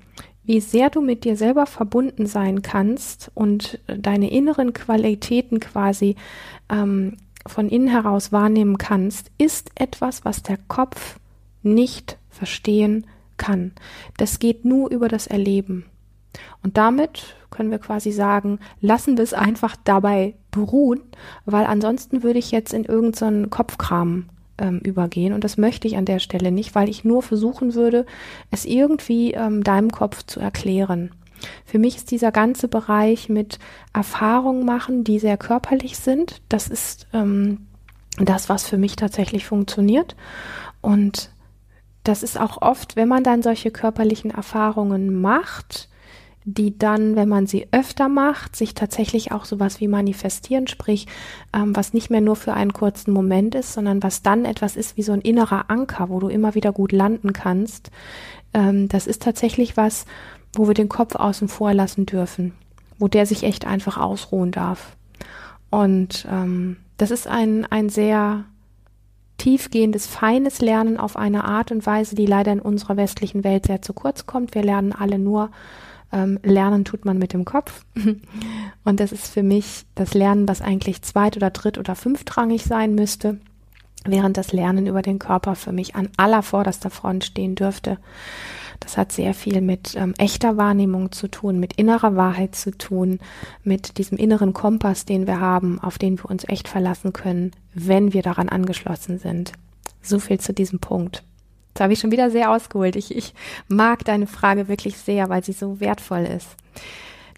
wie 0.44 0.62
sehr 0.62 0.90
du 0.90 1.02
mit 1.02 1.26
dir 1.26 1.38
selber 1.38 1.68
verbunden 1.68 2.26
sein 2.26 2.64
kannst 2.64 3.30
und 3.36 3.80
deine 3.86 4.32
inneren 4.32 4.74
Qualitäten 4.74 5.60
quasi 5.60 6.16
ähm, 6.70 7.18
von 7.46 7.70
innen 7.70 7.88
heraus 7.88 8.32
wahrnehmen 8.32 8.80
kannst, 8.80 9.30
ist 9.38 9.70
etwas, 9.76 10.26
was 10.26 10.42
der 10.42 10.58
Kopf 10.68 11.20
nicht 11.62 12.18
verstehen 12.32 13.06
kann. 13.38 13.74
Das 14.18 14.40
geht 14.40 14.66
nur 14.66 14.90
über 14.90 15.08
das 15.08 15.28
Erleben. 15.28 15.86
Und 16.64 16.78
damit 16.78 17.36
können 17.52 17.70
wir 17.70 17.80
quasi 17.80 18.12
sagen, 18.12 18.60
lassen 18.82 19.18
wir 19.18 19.24
es 19.24 19.36
einfach 19.36 19.76
dabei 19.84 20.34
beruhen, 20.52 21.02
weil 21.46 21.66
ansonsten 21.66 22.24
würde 22.24 22.40
ich 22.40 22.52
jetzt 22.52 22.74
in 22.74 22.86
irgendeinen 22.86 23.50
Kopfkram 23.50 24.26
ähm, 24.58 24.80
übergehen. 24.80 25.34
Und 25.34 25.44
das 25.44 25.58
möchte 25.58 25.88
ich 25.88 25.98
an 25.98 26.06
der 26.06 26.20
Stelle 26.20 26.52
nicht, 26.52 26.76
weil 26.76 26.90
ich 26.90 27.04
nur 27.04 27.24
versuchen 27.24 27.76
würde, 27.76 28.06
es 28.52 28.66
irgendwie 28.66 29.32
ähm, 29.34 29.64
deinem 29.64 29.92
Kopf 29.92 30.24
zu 30.26 30.40
erklären. 30.40 31.12
Für 31.66 31.80
mich 31.80 31.96
ist 31.96 32.12
dieser 32.12 32.32
ganze 32.32 32.68
Bereich 32.68 33.30
mit 33.30 33.60
Erfahrungen 33.94 34.66
machen, 34.66 35.04
die 35.04 35.20
sehr 35.20 35.38
körperlich 35.38 35.98
sind, 35.98 36.42
das 36.50 36.68
ist 36.68 37.08
ähm, 37.14 37.68
das, 38.18 38.50
was 38.50 38.68
für 38.68 38.78
mich 38.78 38.96
tatsächlich 38.96 39.46
funktioniert. 39.46 40.16
Und 40.82 41.32
das 42.04 42.24
ist 42.24 42.40
auch 42.40 42.62
oft, 42.62 42.96
wenn 42.96 43.08
man 43.08 43.24
dann 43.24 43.42
solche 43.42 43.72
körperlichen 43.72 44.32
Erfahrungen 44.32 45.22
macht, 45.22 45.89
die 46.56 46.78
dann, 46.78 47.16
wenn 47.16 47.30
man 47.30 47.48
sie 47.48 47.68
öfter 47.72 48.10
macht, 48.10 48.56
sich 48.56 48.74
tatsächlich 48.74 49.32
auch 49.32 49.46
sowas 49.46 49.80
wie 49.80 49.88
manifestieren, 49.88 50.68
sprich, 50.68 51.08
ähm, 51.54 51.76
was 51.76 51.94
nicht 51.94 52.10
mehr 52.10 52.22
nur 52.22 52.36
für 52.36 52.54
einen 52.54 52.74
kurzen 52.74 53.12
Moment 53.12 53.56
ist, 53.56 53.74
sondern 53.74 54.02
was 54.02 54.24
dann 54.24 54.46
etwas 54.46 54.76
ist 54.76 54.98
wie 54.98 55.04
so 55.04 55.12
ein 55.12 55.22
innerer 55.22 55.70
Anker, 55.70 56.10
wo 56.10 56.20
du 56.20 56.28
immer 56.28 56.56
wieder 56.56 56.72
gut 56.72 56.92
landen 56.92 57.34
kannst. 57.34 57.92
Ähm, 58.54 58.88
das 58.88 59.06
ist 59.06 59.22
tatsächlich 59.22 59.78
was, 59.78 60.06
wo 60.54 60.68
wir 60.68 60.74
den 60.74 60.90
Kopf 60.90 61.16
außen 61.16 61.48
vor 61.48 61.74
lassen 61.74 62.06
dürfen, 62.06 62.54
wo 62.98 63.08
der 63.08 63.26
sich 63.26 63.44
echt 63.44 63.68
einfach 63.68 63.98
ausruhen 63.98 64.52
darf. 64.52 64.96
Und 65.70 66.28
ähm, 66.32 66.78
das 66.98 67.12
ist 67.12 67.28
ein, 67.28 67.66
ein 67.66 67.90
sehr 67.90 68.46
tiefgehendes, 69.38 70.08
feines 70.08 70.62
Lernen 70.62 70.98
auf 70.98 71.16
eine 71.16 71.44
Art 71.46 71.72
und 71.72 71.86
Weise, 71.86 72.16
die 72.16 72.26
leider 72.26 72.52
in 72.52 72.60
unserer 72.60 72.98
westlichen 72.98 73.44
Welt 73.44 73.68
sehr 73.68 73.82
zu 73.82 73.94
kurz 73.94 74.26
kommt. 74.26 74.56
Wir 74.56 74.64
lernen 74.64 74.94
alle 74.94 75.20
nur 75.20 75.52
ähm, 76.12 76.40
lernen 76.44 76.86
tut 76.86 77.06
man 77.06 77.18
mit 77.18 77.34
dem 77.34 77.46
Kopf. 77.46 77.86
Und 78.84 79.00
das 79.00 79.12
ist 79.12 79.28
für 79.28 79.44
mich 79.44 79.86
das 79.96 80.14
Lernen, 80.14 80.48
was 80.48 80.62
eigentlich 80.62 81.02
zweit- 81.02 81.38
oder 81.38 81.50
dritt- 81.50 81.78
oder 81.78 81.96
fünftrangig 81.96 82.64
sein 82.64 82.96
müsste, 82.96 83.40
während 84.06 84.38
das 84.38 84.52
Lernen 84.54 84.88
über 84.88 85.02
den 85.02 85.20
Körper 85.20 85.56
für 85.56 85.72
mich 85.72 85.96
an 85.96 86.10
aller 86.18 86.44
vorderster 86.44 86.90
Front 86.90 87.26
stehen 87.26 87.56
dürfte. 87.56 87.98
Das 88.80 88.98
hat 88.98 89.12
sehr 89.12 89.34
viel 89.34 89.62
mit 89.62 89.96
ähm, 89.96 90.14
echter 90.18 90.58
Wahrnehmung 90.58 91.12
zu 91.12 91.28
tun, 91.28 91.60
mit 91.60 91.74
innerer 91.74 92.16
Wahrheit 92.16 92.56
zu 92.56 92.72
tun, 92.72 93.20
mit 93.64 93.98
diesem 93.98 94.18
inneren 94.18 94.54
Kompass, 94.54 95.06
den 95.06 95.28
wir 95.28 95.40
haben, 95.40 95.80
auf 95.80 95.98
den 95.98 96.18
wir 96.18 96.30
uns 96.30 96.48
echt 96.48 96.68
verlassen 96.68 97.12
können, 97.12 97.52
wenn 97.74 98.14
wir 98.14 98.22
daran 98.22 98.48
angeschlossen 98.48 99.20
sind. 99.20 99.52
So 100.02 100.20
viel 100.20 100.40
zu 100.40 100.54
diesem 100.54 100.80
Punkt. 100.80 101.24
Da 101.80 101.86
habe 101.86 101.94
ich 101.94 102.00
schon 102.00 102.12
wieder 102.12 102.30
sehr 102.30 102.52
ausgeholt. 102.52 102.98
Ich, 102.98 103.16
ich 103.16 103.34
mag 103.70 104.04
deine 104.04 104.28
Frage 104.28 104.68
wirklich 104.68 104.98
sehr, 104.98 105.30
weil 105.30 105.44
sie 105.46 105.54
so 105.54 105.80
wertvoll 105.80 106.26
ist. 106.26 106.50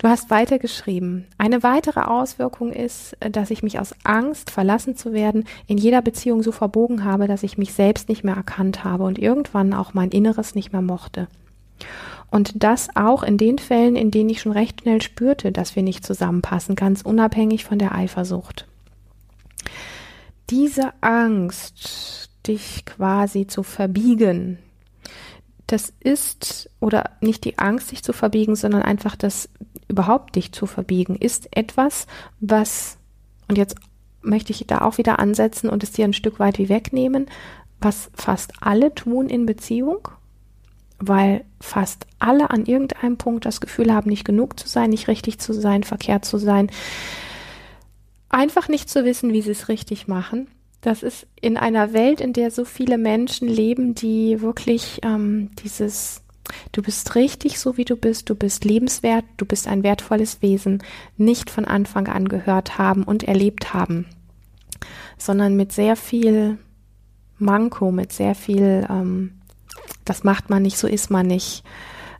Du 0.01 0.07
hast 0.07 0.31
weitergeschrieben. 0.31 1.27
Eine 1.37 1.61
weitere 1.61 1.99
Auswirkung 1.99 2.73
ist, 2.73 3.15
dass 3.19 3.51
ich 3.51 3.61
mich 3.61 3.79
aus 3.79 3.93
Angst, 4.03 4.49
verlassen 4.49 4.95
zu 4.95 5.13
werden, 5.13 5.45
in 5.67 5.77
jeder 5.77 6.01
Beziehung 6.01 6.41
so 6.41 6.51
verbogen 6.51 7.03
habe, 7.03 7.27
dass 7.27 7.43
ich 7.43 7.59
mich 7.59 7.73
selbst 7.73 8.09
nicht 8.09 8.23
mehr 8.23 8.35
erkannt 8.35 8.83
habe 8.83 9.03
und 9.03 9.19
irgendwann 9.19 9.75
auch 9.75 9.93
mein 9.93 10.09
Inneres 10.09 10.55
nicht 10.55 10.71
mehr 10.71 10.81
mochte. 10.81 11.27
Und 12.31 12.63
das 12.63 12.87
auch 12.95 13.21
in 13.21 13.37
den 13.37 13.59
Fällen, 13.59 13.95
in 13.95 14.09
denen 14.09 14.31
ich 14.31 14.41
schon 14.41 14.53
recht 14.53 14.81
schnell 14.81 15.03
spürte, 15.03 15.51
dass 15.51 15.75
wir 15.75 15.83
nicht 15.83 16.03
zusammenpassen, 16.03 16.75
ganz 16.75 17.03
unabhängig 17.03 17.63
von 17.63 17.77
der 17.77 17.93
Eifersucht. 17.93 18.65
Diese 20.49 20.93
Angst 21.01 22.30
dich 22.47 22.85
quasi 22.85 23.47
zu 23.47 23.63
verbiegen. 23.63 24.59
Das 25.67 25.93
ist, 25.99 26.69
oder 26.79 27.11
nicht 27.21 27.45
die 27.45 27.57
Angst, 27.57 27.91
dich 27.91 28.03
zu 28.03 28.13
verbiegen, 28.13 28.55
sondern 28.55 28.81
einfach 28.81 29.15
das 29.15 29.49
überhaupt 29.87 30.35
dich 30.35 30.51
zu 30.51 30.65
verbiegen, 30.65 31.15
ist 31.15 31.55
etwas, 31.55 32.07
was, 32.39 32.97
und 33.47 33.57
jetzt 33.57 33.75
möchte 34.21 34.51
ich 34.51 34.67
da 34.67 34.81
auch 34.81 34.97
wieder 34.97 35.19
ansetzen 35.19 35.69
und 35.69 35.83
es 35.83 35.91
dir 35.91 36.05
ein 36.05 36.13
Stück 36.13 36.39
weit 36.39 36.57
wie 36.57 36.69
wegnehmen, 36.69 37.27
was 37.79 38.11
fast 38.13 38.53
alle 38.61 38.93
tun 38.93 39.29
in 39.29 39.45
Beziehung, 39.45 40.07
weil 40.99 41.45
fast 41.59 42.05
alle 42.19 42.51
an 42.51 42.65
irgendeinem 42.65 43.17
Punkt 43.17 43.45
das 43.45 43.61
Gefühl 43.61 43.93
haben, 43.93 44.09
nicht 44.09 44.25
genug 44.25 44.59
zu 44.59 44.67
sein, 44.67 44.89
nicht 44.89 45.07
richtig 45.07 45.39
zu 45.39 45.53
sein, 45.53 45.83
verkehrt 45.83 46.25
zu 46.25 46.37
sein, 46.37 46.69
einfach 48.29 48.67
nicht 48.67 48.89
zu 48.89 49.03
wissen, 49.03 49.33
wie 49.33 49.41
sie 49.41 49.51
es 49.51 49.67
richtig 49.67 50.07
machen 50.07 50.47
das 50.81 51.03
ist 51.03 51.27
in 51.39 51.57
einer 51.57 51.93
Welt, 51.93 52.21
in 52.21 52.33
der 52.33 52.51
so 52.51 52.65
viele 52.65 52.97
Menschen 52.97 53.47
leben, 53.47 53.95
die 53.95 54.41
wirklich 54.41 54.99
ähm, 55.03 55.51
dieses 55.63 56.21
Du 56.71 56.81
bist 56.81 57.15
richtig 57.15 57.59
so, 57.59 57.77
wie 57.77 57.85
du 57.85 57.95
bist, 57.95 58.29
du 58.29 58.35
bist 58.35 58.65
lebenswert, 58.65 59.25
du 59.37 59.45
bist 59.45 59.67
ein 59.67 59.83
wertvolles 59.83 60.41
Wesen, 60.41 60.83
nicht 61.17 61.49
von 61.49 61.65
Anfang 61.65 62.07
an 62.07 62.27
gehört 62.27 62.77
haben 62.77 63.03
und 63.03 63.23
erlebt 63.23 63.73
haben, 63.73 64.07
sondern 65.17 65.55
mit 65.55 65.71
sehr 65.71 65.95
viel 65.95 66.57
Manko, 67.37 67.91
mit 67.91 68.11
sehr 68.11 68.35
viel, 68.35 68.85
ähm, 68.89 69.33
das 70.05 70.23
macht 70.23 70.49
man 70.49 70.63
nicht, 70.63 70.77
so 70.77 70.87
ist 70.87 71.09
man 71.09 71.27
nicht, 71.27 71.63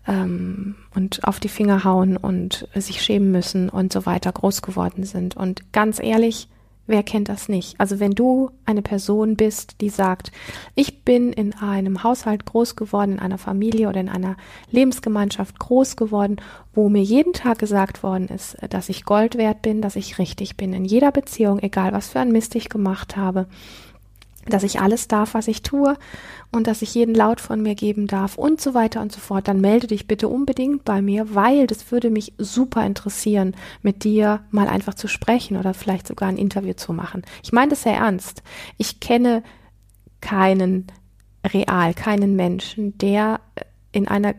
ähm, 0.08 0.76
und 0.96 1.28
auf 1.28 1.40
die 1.40 1.50
Finger 1.50 1.84
hauen 1.84 2.18
und 2.18 2.68
sich 2.76 3.02
schämen 3.02 3.32
müssen 3.32 3.70
und 3.70 3.94
so 3.94 4.06
weiter 4.06 4.32
groß 4.32 4.62
geworden 4.62 5.04
sind. 5.04 5.36
Und 5.36 5.74
ganz 5.74 6.00
ehrlich, 6.00 6.48
Wer 6.92 7.04
kennt 7.04 7.30
das 7.30 7.48
nicht? 7.48 7.80
Also 7.80 8.02
wenn 8.02 8.12
du 8.12 8.52
eine 8.66 8.82
Person 8.82 9.38
bist, 9.38 9.80
die 9.80 9.88
sagt, 9.88 10.34
ich 10.76 11.06
bin 11.06 11.32
in 11.32 11.54
einem 11.54 12.04
Haushalt 12.04 12.46
groß 12.46 12.76
geworden, 12.76 13.14
in 13.14 13.20
einer 13.20 13.38
Familie 13.38 13.88
oder 13.88 14.02
in 14.02 14.10
einer 14.10 14.36
Lebensgemeinschaft 14.72 15.58
groß 15.58 15.96
geworden, 15.96 16.36
wo 16.74 16.90
mir 16.90 17.02
jeden 17.02 17.32
Tag 17.32 17.60
gesagt 17.60 18.04
worden 18.04 18.28
ist, 18.28 18.58
dass 18.70 18.90
ich 18.90 19.06
Gold 19.06 19.38
wert 19.38 19.62
bin, 19.62 19.82
dass 19.82 19.96
ich 19.96 20.20
richtig 20.20 20.58
bin 20.58 20.74
in 20.74 20.84
jeder 20.84 21.14
Beziehung, 21.14 21.60
egal 21.60 21.94
was 21.94 22.10
für 22.10 22.20
ein 22.20 22.34
Mist 22.34 22.56
ich 22.56 22.68
gemacht 22.68 23.16
habe, 23.16 23.48
dass 24.48 24.64
ich 24.64 24.80
alles 24.80 25.08
darf, 25.08 25.34
was 25.34 25.48
ich 25.48 25.62
tue 25.62 25.98
und 26.52 26.68
dass 26.68 26.82
ich 26.82 26.96
jeden 26.96 27.16
Laut 27.16 27.40
von 27.40 27.62
mir 27.62 27.76
geben 27.76 28.08
darf 28.08 28.38
und 28.38 28.60
so 28.60 28.74
weiter 28.74 29.02
und 29.02 29.12
so 29.12 29.20
fort, 29.20 29.48
dann 29.48 29.62
melde 29.62 29.88
dich 29.88 30.08
bitte 30.08 30.28
unbedingt 30.28 30.84
bei 30.84 31.02
mir, 31.02 31.36
weil 31.36 31.68
das 31.68 31.92
würde 31.92 32.10
mich 32.10 32.34
super 32.38 32.86
interessieren, 32.86 33.56
mit 33.82 34.04
dir 34.04 34.42
mal 34.50 34.68
einfach 34.68 34.94
zu 34.94 35.08
sprechen 35.08 35.58
oder 35.58 35.74
vielleicht 35.74 36.08
sogar 36.08 36.30
ein 36.30 36.38
Interview 36.38 36.74
zu 36.74 36.94
machen. 36.94 37.22
Ich 37.44 37.52
meine 37.52 37.70
das 37.70 37.84
sehr 37.84 37.96
ernst. 37.96 38.44
Ich 38.78 39.00
kenne 39.00 39.44
keinen 40.20 40.88
real, 41.46 41.94
keinen 41.94 42.36
Menschen, 42.36 42.98
der 42.98 43.40
in 43.92 44.08
einer 44.08 44.36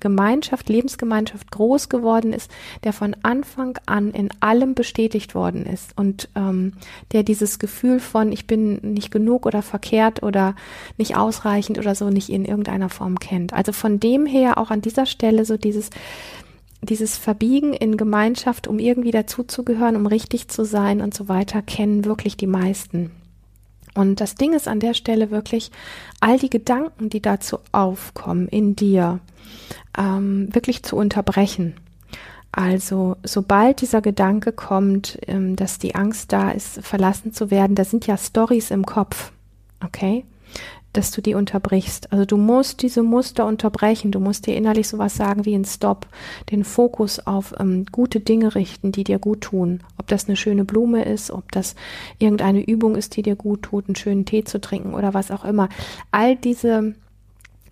Gemeinschaft, 0.00 0.68
Lebensgemeinschaft 0.68 1.50
groß 1.50 1.88
geworden 1.88 2.32
ist, 2.32 2.50
der 2.84 2.92
von 2.92 3.16
Anfang 3.22 3.78
an 3.86 4.10
in 4.10 4.30
allem 4.40 4.74
bestätigt 4.74 5.34
worden 5.34 5.66
ist 5.66 5.96
und 5.96 6.28
ähm, 6.34 6.74
der 7.12 7.22
dieses 7.22 7.58
Gefühl 7.58 8.00
von 8.00 8.32
ich 8.32 8.46
bin 8.46 8.78
nicht 8.82 9.10
genug 9.10 9.46
oder 9.46 9.62
verkehrt 9.62 10.22
oder 10.22 10.54
nicht 10.96 11.16
ausreichend 11.16 11.78
oder 11.78 11.94
so 11.94 12.10
nicht 12.10 12.28
in 12.28 12.44
irgendeiner 12.44 12.88
Form 12.88 13.18
kennt. 13.18 13.52
Also 13.52 13.72
von 13.72 14.00
dem 14.00 14.26
her 14.26 14.58
auch 14.58 14.70
an 14.70 14.82
dieser 14.82 15.06
Stelle 15.06 15.44
so 15.44 15.56
dieses 15.56 15.90
dieses 16.82 17.16
Verbiegen 17.16 17.72
in 17.72 17.96
Gemeinschaft, 17.96 18.66
um 18.68 18.78
irgendwie 18.78 19.10
dazuzugehören, 19.10 19.96
um 19.96 20.06
richtig 20.06 20.48
zu 20.48 20.64
sein 20.64 21.00
und 21.00 21.14
so 21.14 21.28
weiter, 21.28 21.62
kennen 21.62 22.04
wirklich 22.04 22.36
die 22.36 22.46
meisten. 22.46 23.10
Und 23.94 24.20
das 24.20 24.34
Ding 24.34 24.52
ist 24.52 24.68
an 24.68 24.80
der 24.80 24.94
Stelle 24.94 25.30
wirklich, 25.30 25.70
all 26.20 26.38
die 26.38 26.50
Gedanken, 26.50 27.10
die 27.10 27.22
dazu 27.22 27.58
aufkommen 27.72 28.48
in 28.48 28.74
dir, 28.76 29.20
ähm, 29.96 30.48
wirklich 30.52 30.82
zu 30.82 30.96
unterbrechen. 30.96 31.74
Also 32.50 33.16
sobald 33.24 33.80
dieser 33.80 34.00
Gedanke 34.00 34.52
kommt, 34.52 35.18
ähm, 35.26 35.56
dass 35.56 35.78
die 35.78 35.94
Angst 35.94 36.32
da 36.32 36.50
ist, 36.50 36.84
verlassen 36.84 37.32
zu 37.32 37.50
werden, 37.50 37.74
da 37.74 37.84
sind 37.84 38.06
ja 38.06 38.16
Stories 38.16 38.70
im 38.70 38.86
Kopf, 38.86 39.32
okay? 39.84 40.24
Dass 40.94 41.10
du 41.10 41.20
die 41.20 41.34
unterbrichst. 41.34 42.12
Also 42.12 42.24
du 42.24 42.36
musst 42.36 42.82
diese 42.82 43.02
Muster 43.02 43.46
unterbrechen. 43.46 44.12
Du 44.12 44.20
musst 44.20 44.46
dir 44.46 44.56
innerlich 44.56 44.88
sowas 44.88 45.16
sagen 45.16 45.44
wie 45.44 45.54
ein 45.54 45.64
Stop, 45.64 46.06
den 46.50 46.64
Fokus 46.64 47.18
auf 47.20 47.54
ähm, 47.58 47.84
gute 47.92 48.20
Dinge 48.20 48.54
richten, 48.54 48.92
die 48.92 49.04
dir 49.04 49.18
gut 49.18 49.42
tun. 49.42 49.80
Ob 49.98 50.06
das 50.06 50.26
eine 50.26 50.36
schöne 50.36 50.64
Blume 50.64 51.04
ist, 51.04 51.30
ob 51.30 51.52
das 51.52 51.74
irgendeine 52.18 52.64
Übung 52.64 52.96
ist, 52.96 53.16
die 53.16 53.22
dir 53.22 53.36
gut 53.36 53.62
tut, 53.62 53.88
einen 53.88 53.96
schönen 53.96 54.24
Tee 54.24 54.44
zu 54.44 54.60
trinken 54.60 54.94
oder 54.94 55.14
was 55.14 55.30
auch 55.30 55.44
immer. 55.44 55.68
All 56.10 56.36
diese 56.36 56.94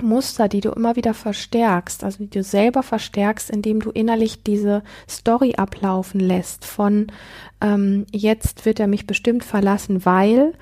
Muster, 0.02 0.48
die 0.48 0.60
du 0.60 0.70
immer 0.70 0.96
wieder 0.96 1.14
verstärkst, 1.14 2.04
also 2.04 2.24
die 2.24 2.30
du 2.30 2.42
selber 2.42 2.82
verstärkst, 2.82 3.50
indem 3.50 3.80
du 3.80 3.90
innerlich 3.90 4.42
diese 4.42 4.82
Story 5.08 5.54
ablaufen 5.56 6.20
lässt 6.20 6.64
von 6.64 7.06
ähm, 7.60 8.06
jetzt 8.10 8.66
wird 8.66 8.80
er 8.80 8.88
mich 8.88 9.06
bestimmt 9.06 9.44
verlassen, 9.44 10.04
weil 10.04 10.54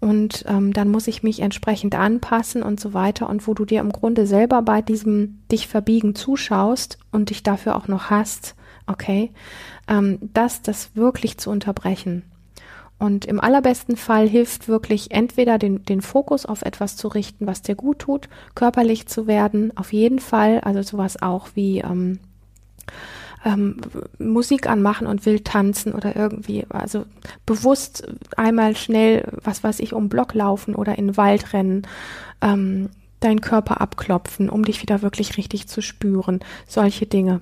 und 0.00 0.44
ähm, 0.46 0.72
dann 0.72 0.88
muss 0.88 1.06
ich 1.06 1.22
mich 1.22 1.40
entsprechend 1.40 1.94
anpassen 1.94 2.62
und 2.62 2.78
so 2.78 2.92
weiter 2.92 3.28
und 3.28 3.46
wo 3.46 3.54
du 3.54 3.64
dir 3.64 3.80
im 3.80 3.92
Grunde 3.92 4.26
selber 4.26 4.62
bei 4.62 4.82
diesem 4.82 5.42
dich 5.50 5.68
verbiegen 5.68 6.14
zuschaust 6.14 6.98
und 7.12 7.30
dich 7.30 7.42
dafür 7.42 7.76
auch 7.76 7.88
noch 7.88 8.10
hast, 8.10 8.54
okay, 8.86 9.32
ähm, 9.88 10.18
das, 10.20 10.62
das 10.62 10.94
wirklich 10.94 11.38
zu 11.38 11.50
unterbrechen. 11.50 12.24
Und 12.98 13.26
im 13.26 13.40
allerbesten 13.40 13.96
Fall 13.96 14.26
hilft 14.26 14.68
wirklich 14.68 15.10
entweder 15.10 15.58
den, 15.58 15.84
den 15.84 16.00
Fokus 16.00 16.46
auf 16.46 16.62
etwas 16.62 16.96
zu 16.96 17.08
richten, 17.08 17.46
was 17.46 17.60
dir 17.60 17.74
gut 17.74 17.98
tut, 17.98 18.28
körperlich 18.54 19.06
zu 19.06 19.26
werden, 19.26 19.76
auf 19.76 19.92
jeden 19.92 20.18
Fall, 20.18 20.60
also 20.60 20.82
sowas 20.82 21.20
auch 21.20 21.48
wie 21.54 21.80
ähm, 21.80 22.20
ähm, 23.46 23.76
Musik 24.18 24.68
anmachen 24.68 25.06
und 25.06 25.24
wild 25.24 25.44
tanzen 25.44 25.94
oder 25.94 26.16
irgendwie, 26.16 26.66
also 26.68 27.06
bewusst 27.46 28.06
einmal 28.36 28.74
schnell, 28.74 29.24
was 29.42 29.62
weiß 29.62 29.78
ich, 29.78 29.92
um 29.92 30.08
Block 30.08 30.34
laufen 30.34 30.74
oder 30.74 30.98
in 30.98 31.06
den 31.06 31.16
Wald 31.16 31.52
rennen, 31.52 31.86
ähm, 32.42 32.90
deinen 33.20 33.40
Körper 33.40 33.80
abklopfen, 33.80 34.50
um 34.50 34.64
dich 34.64 34.82
wieder 34.82 35.00
wirklich 35.00 35.36
richtig 35.36 35.68
zu 35.68 35.80
spüren. 35.80 36.40
Solche 36.66 37.06
Dinge. 37.06 37.40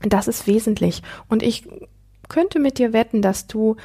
Das 0.00 0.26
ist 0.26 0.48
wesentlich. 0.48 1.02
Und 1.28 1.44
ich 1.44 1.68
könnte 2.28 2.58
mit 2.58 2.78
dir 2.78 2.92
wetten, 2.92 3.22
dass 3.22 3.46
du 3.46 3.76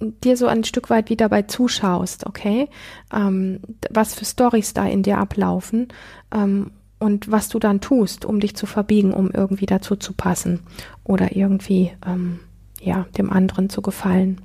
dir 0.00 0.38
so 0.38 0.46
ein 0.46 0.64
Stück 0.64 0.88
weit 0.88 1.10
wieder 1.10 1.28
bei 1.28 1.42
zuschaust, 1.42 2.26
okay? 2.26 2.68
Ähm, 3.12 3.60
was 3.90 4.14
für 4.14 4.24
Stories 4.24 4.72
da 4.72 4.86
in 4.86 5.02
dir 5.02 5.18
ablaufen 5.18 5.88
ähm, 6.32 6.70
und 6.98 7.30
was 7.30 7.48
du 7.48 7.58
dann 7.58 7.80
tust, 7.80 8.24
um 8.24 8.40
dich 8.40 8.56
zu 8.56 8.66
verbiegen, 8.66 9.12
um 9.12 9.30
irgendwie 9.30 9.66
dazu 9.66 9.96
zu 9.96 10.12
passen 10.12 10.60
oder 11.04 11.36
irgendwie 11.36 11.92
ähm, 12.06 12.40
ja 12.80 13.06
dem 13.18 13.30
anderen 13.30 13.68
zu 13.68 13.82
gefallen. 13.82 14.40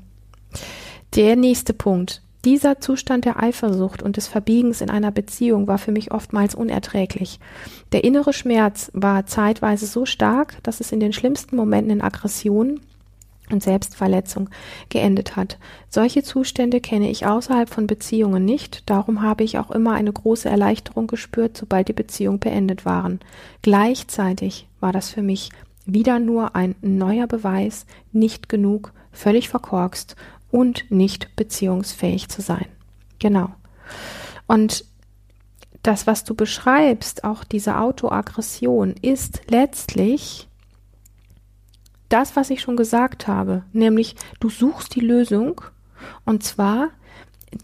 Der 1.15 1.35
nächste 1.35 1.73
Punkt. 1.73 2.21
Dieser 2.45 2.79
Zustand 2.79 3.25
der 3.25 3.43
Eifersucht 3.43 4.01
und 4.01 4.15
des 4.15 4.27
Verbiegens 4.27 4.79
in 4.79 4.89
einer 4.89 5.11
Beziehung 5.11 5.67
war 5.67 5.77
für 5.77 5.91
mich 5.91 6.11
oftmals 6.11 6.55
unerträglich. 6.55 7.39
Der 7.91 8.05
innere 8.05 8.31
Schmerz 8.31 8.89
war 8.93 9.25
zeitweise 9.25 9.87
so 9.87 10.05
stark, 10.05 10.63
dass 10.63 10.79
es 10.79 10.93
in 10.93 11.01
den 11.01 11.11
schlimmsten 11.11 11.57
Momenten 11.57 11.91
in 11.91 12.01
Aggression 12.01 12.79
und 13.51 13.63
Selbstverletzung 13.63 14.49
geendet 14.89 15.35
hat. 15.35 15.57
Solche 15.89 16.23
Zustände 16.23 16.81
kenne 16.81 17.09
ich 17.09 17.25
außerhalb 17.25 17.69
von 17.69 17.87
Beziehungen 17.87 18.45
nicht, 18.45 18.89
darum 18.89 19.21
habe 19.21 19.43
ich 19.43 19.57
auch 19.57 19.71
immer 19.71 19.93
eine 19.93 20.11
große 20.11 20.49
Erleichterung 20.49 21.07
gespürt, 21.07 21.57
sobald 21.57 21.87
die 21.87 21.93
Beziehungen 21.93 22.39
beendet 22.39 22.85
waren. 22.85 23.19
Gleichzeitig 23.61 24.67
war 24.79 24.91
das 24.91 25.09
für 25.09 25.21
mich 25.21 25.49
wieder 25.85 26.19
nur 26.19 26.55
ein 26.55 26.75
neuer 26.81 27.27
Beweis, 27.27 27.85
nicht 28.11 28.49
genug, 28.49 28.93
völlig 29.11 29.49
verkorkst 29.49 30.15
und 30.51 30.85
nicht 30.89 31.35
beziehungsfähig 31.35 32.29
zu 32.29 32.41
sein. 32.41 32.65
Genau. 33.19 33.49
Und 34.47 34.85
das, 35.83 36.07
was 36.07 36.23
du 36.23 36.35
beschreibst, 36.35 37.23
auch 37.23 37.43
diese 37.43 37.77
Autoaggression, 37.77 38.95
ist 39.01 39.41
letztlich 39.49 40.48
das, 42.09 42.35
was 42.35 42.49
ich 42.49 42.61
schon 42.61 42.75
gesagt 42.75 43.27
habe, 43.27 43.63
nämlich 43.71 44.15
du 44.39 44.49
suchst 44.49 44.95
die 44.95 44.99
Lösung 44.99 45.61
und 46.25 46.43
zwar 46.43 46.89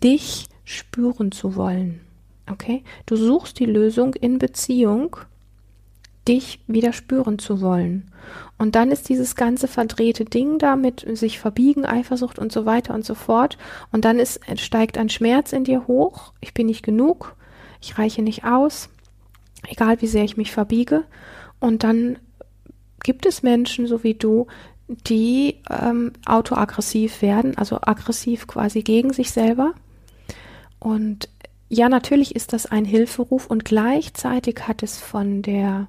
dich 0.03 0.47
spüren 0.63 1.31
zu 1.31 1.55
wollen. 1.55 2.01
Okay? 2.49 2.83
Du 3.05 3.15
suchst 3.15 3.59
die 3.59 3.65
Lösung 3.65 4.13
in 4.13 4.39
Beziehung, 4.39 5.17
dich 6.27 6.59
wieder 6.67 6.93
spüren 6.93 7.39
zu 7.39 7.61
wollen. 7.61 8.11
Und 8.57 8.75
dann 8.75 8.91
ist 8.91 9.09
dieses 9.09 9.35
ganze 9.35 9.67
verdrehte 9.67 10.25
Ding 10.25 10.57
da 10.57 10.75
mit 10.75 11.05
sich 11.17 11.39
verbiegen, 11.39 11.85
Eifersucht 11.85 12.39
und 12.39 12.51
so 12.51 12.65
weiter 12.65 12.93
und 12.93 13.05
so 13.05 13.13
fort. 13.13 13.57
Und 13.91 14.05
dann 14.05 14.19
ist, 14.19 14.39
steigt 14.59 14.97
ein 14.97 15.09
Schmerz 15.09 15.53
in 15.53 15.63
dir 15.63 15.87
hoch. 15.87 16.33
Ich 16.41 16.53
bin 16.53 16.67
nicht 16.67 16.83
genug. 16.83 17.35
Ich 17.81 17.97
reiche 17.97 18.23
nicht 18.23 18.43
aus. 18.43 18.89
Egal 19.67 20.01
wie 20.01 20.07
sehr 20.07 20.23
ich 20.23 20.37
mich 20.37 20.51
verbiege. 20.51 21.03
Und 21.59 21.83
dann 21.83 22.17
gibt 23.05 23.27
es 23.27 23.43
Menschen, 23.43 23.85
so 23.85 24.03
wie 24.03 24.15
du, 24.15 24.47
die 24.87 25.57
ähm, 25.69 26.11
autoaggressiv 26.25 27.21
werden, 27.21 27.55
also 27.55 27.77
aggressiv 27.81 28.47
quasi 28.47 28.81
gegen 28.81 29.13
sich 29.13 29.29
selber. 29.29 29.75
Und 30.79 31.29
ja, 31.69 31.87
natürlich 31.87 32.35
ist 32.35 32.51
das 32.51 32.65
ein 32.65 32.83
Hilferuf 32.83 33.45
und 33.45 33.63
gleichzeitig 33.63 34.67
hat 34.67 34.81
es 34.81 34.99
von 34.99 35.43
der 35.43 35.87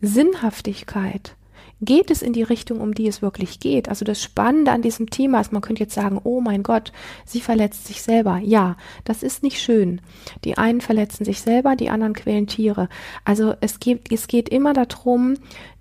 Sinnhaftigkeit 0.00 1.36
geht 1.84 2.10
es 2.10 2.22
in 2.22 2.32
die 2.32 2.42
Richtung, 2.42 2.80
um 2.80 2.94
die 2.94 3.06
es 3.06 3.22
wirklich 3.22 3.60
geht. 3.60 3.88
Also 3.88 4.04
das 4.04 4.22
Spannende 4.22 4.70
an 4.70 4.82
diesem 4.82 5.10
Thema 5.10 5.40
ist, 5.40 5.52
man 5.52 5.62
könnte 5.62 5.82
jetzt 5.82 5.94
sagen, 5.94 6.20
oh 6.22 6.40
mein 6.40 6.62
Gott, 6.62 6.92
sie 7.24 7.40
verletzt 7.40 7.86
sich 7.86 8.02
selber. 8.02 8.38
Ja, 8.38 8.76
das 9.04 9.22
ist 9.22 9.42
nicht 9.42 9.60
schön. 9.60 10.00
Die 10.44 10.58
einen 10.58 10.80
verletzen 10.80 11.24
sich 11.24 11.40
selber, 11.40 11.76
die 11.76 11.90
anderen 11.90 12.14
quälen 12.14 12.46
Tiere. 12.46 12.88
Also 13.24 13.54
es 13.60 13.80
geht, 13.80 14.12
es 14.12 14.28
geht 14.28 14.48
immer 14.48 14.72
darum, 14.72 15.34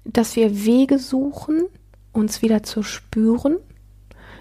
dass 0.05 0.35
wir 0.35 0.65
Wege 0.65 0.99
suchen, 0.99 1.63
uns 2.11 2.41
wieder 2.41 2.63
zu 2.63 2.83
spüren, 2.83 3.57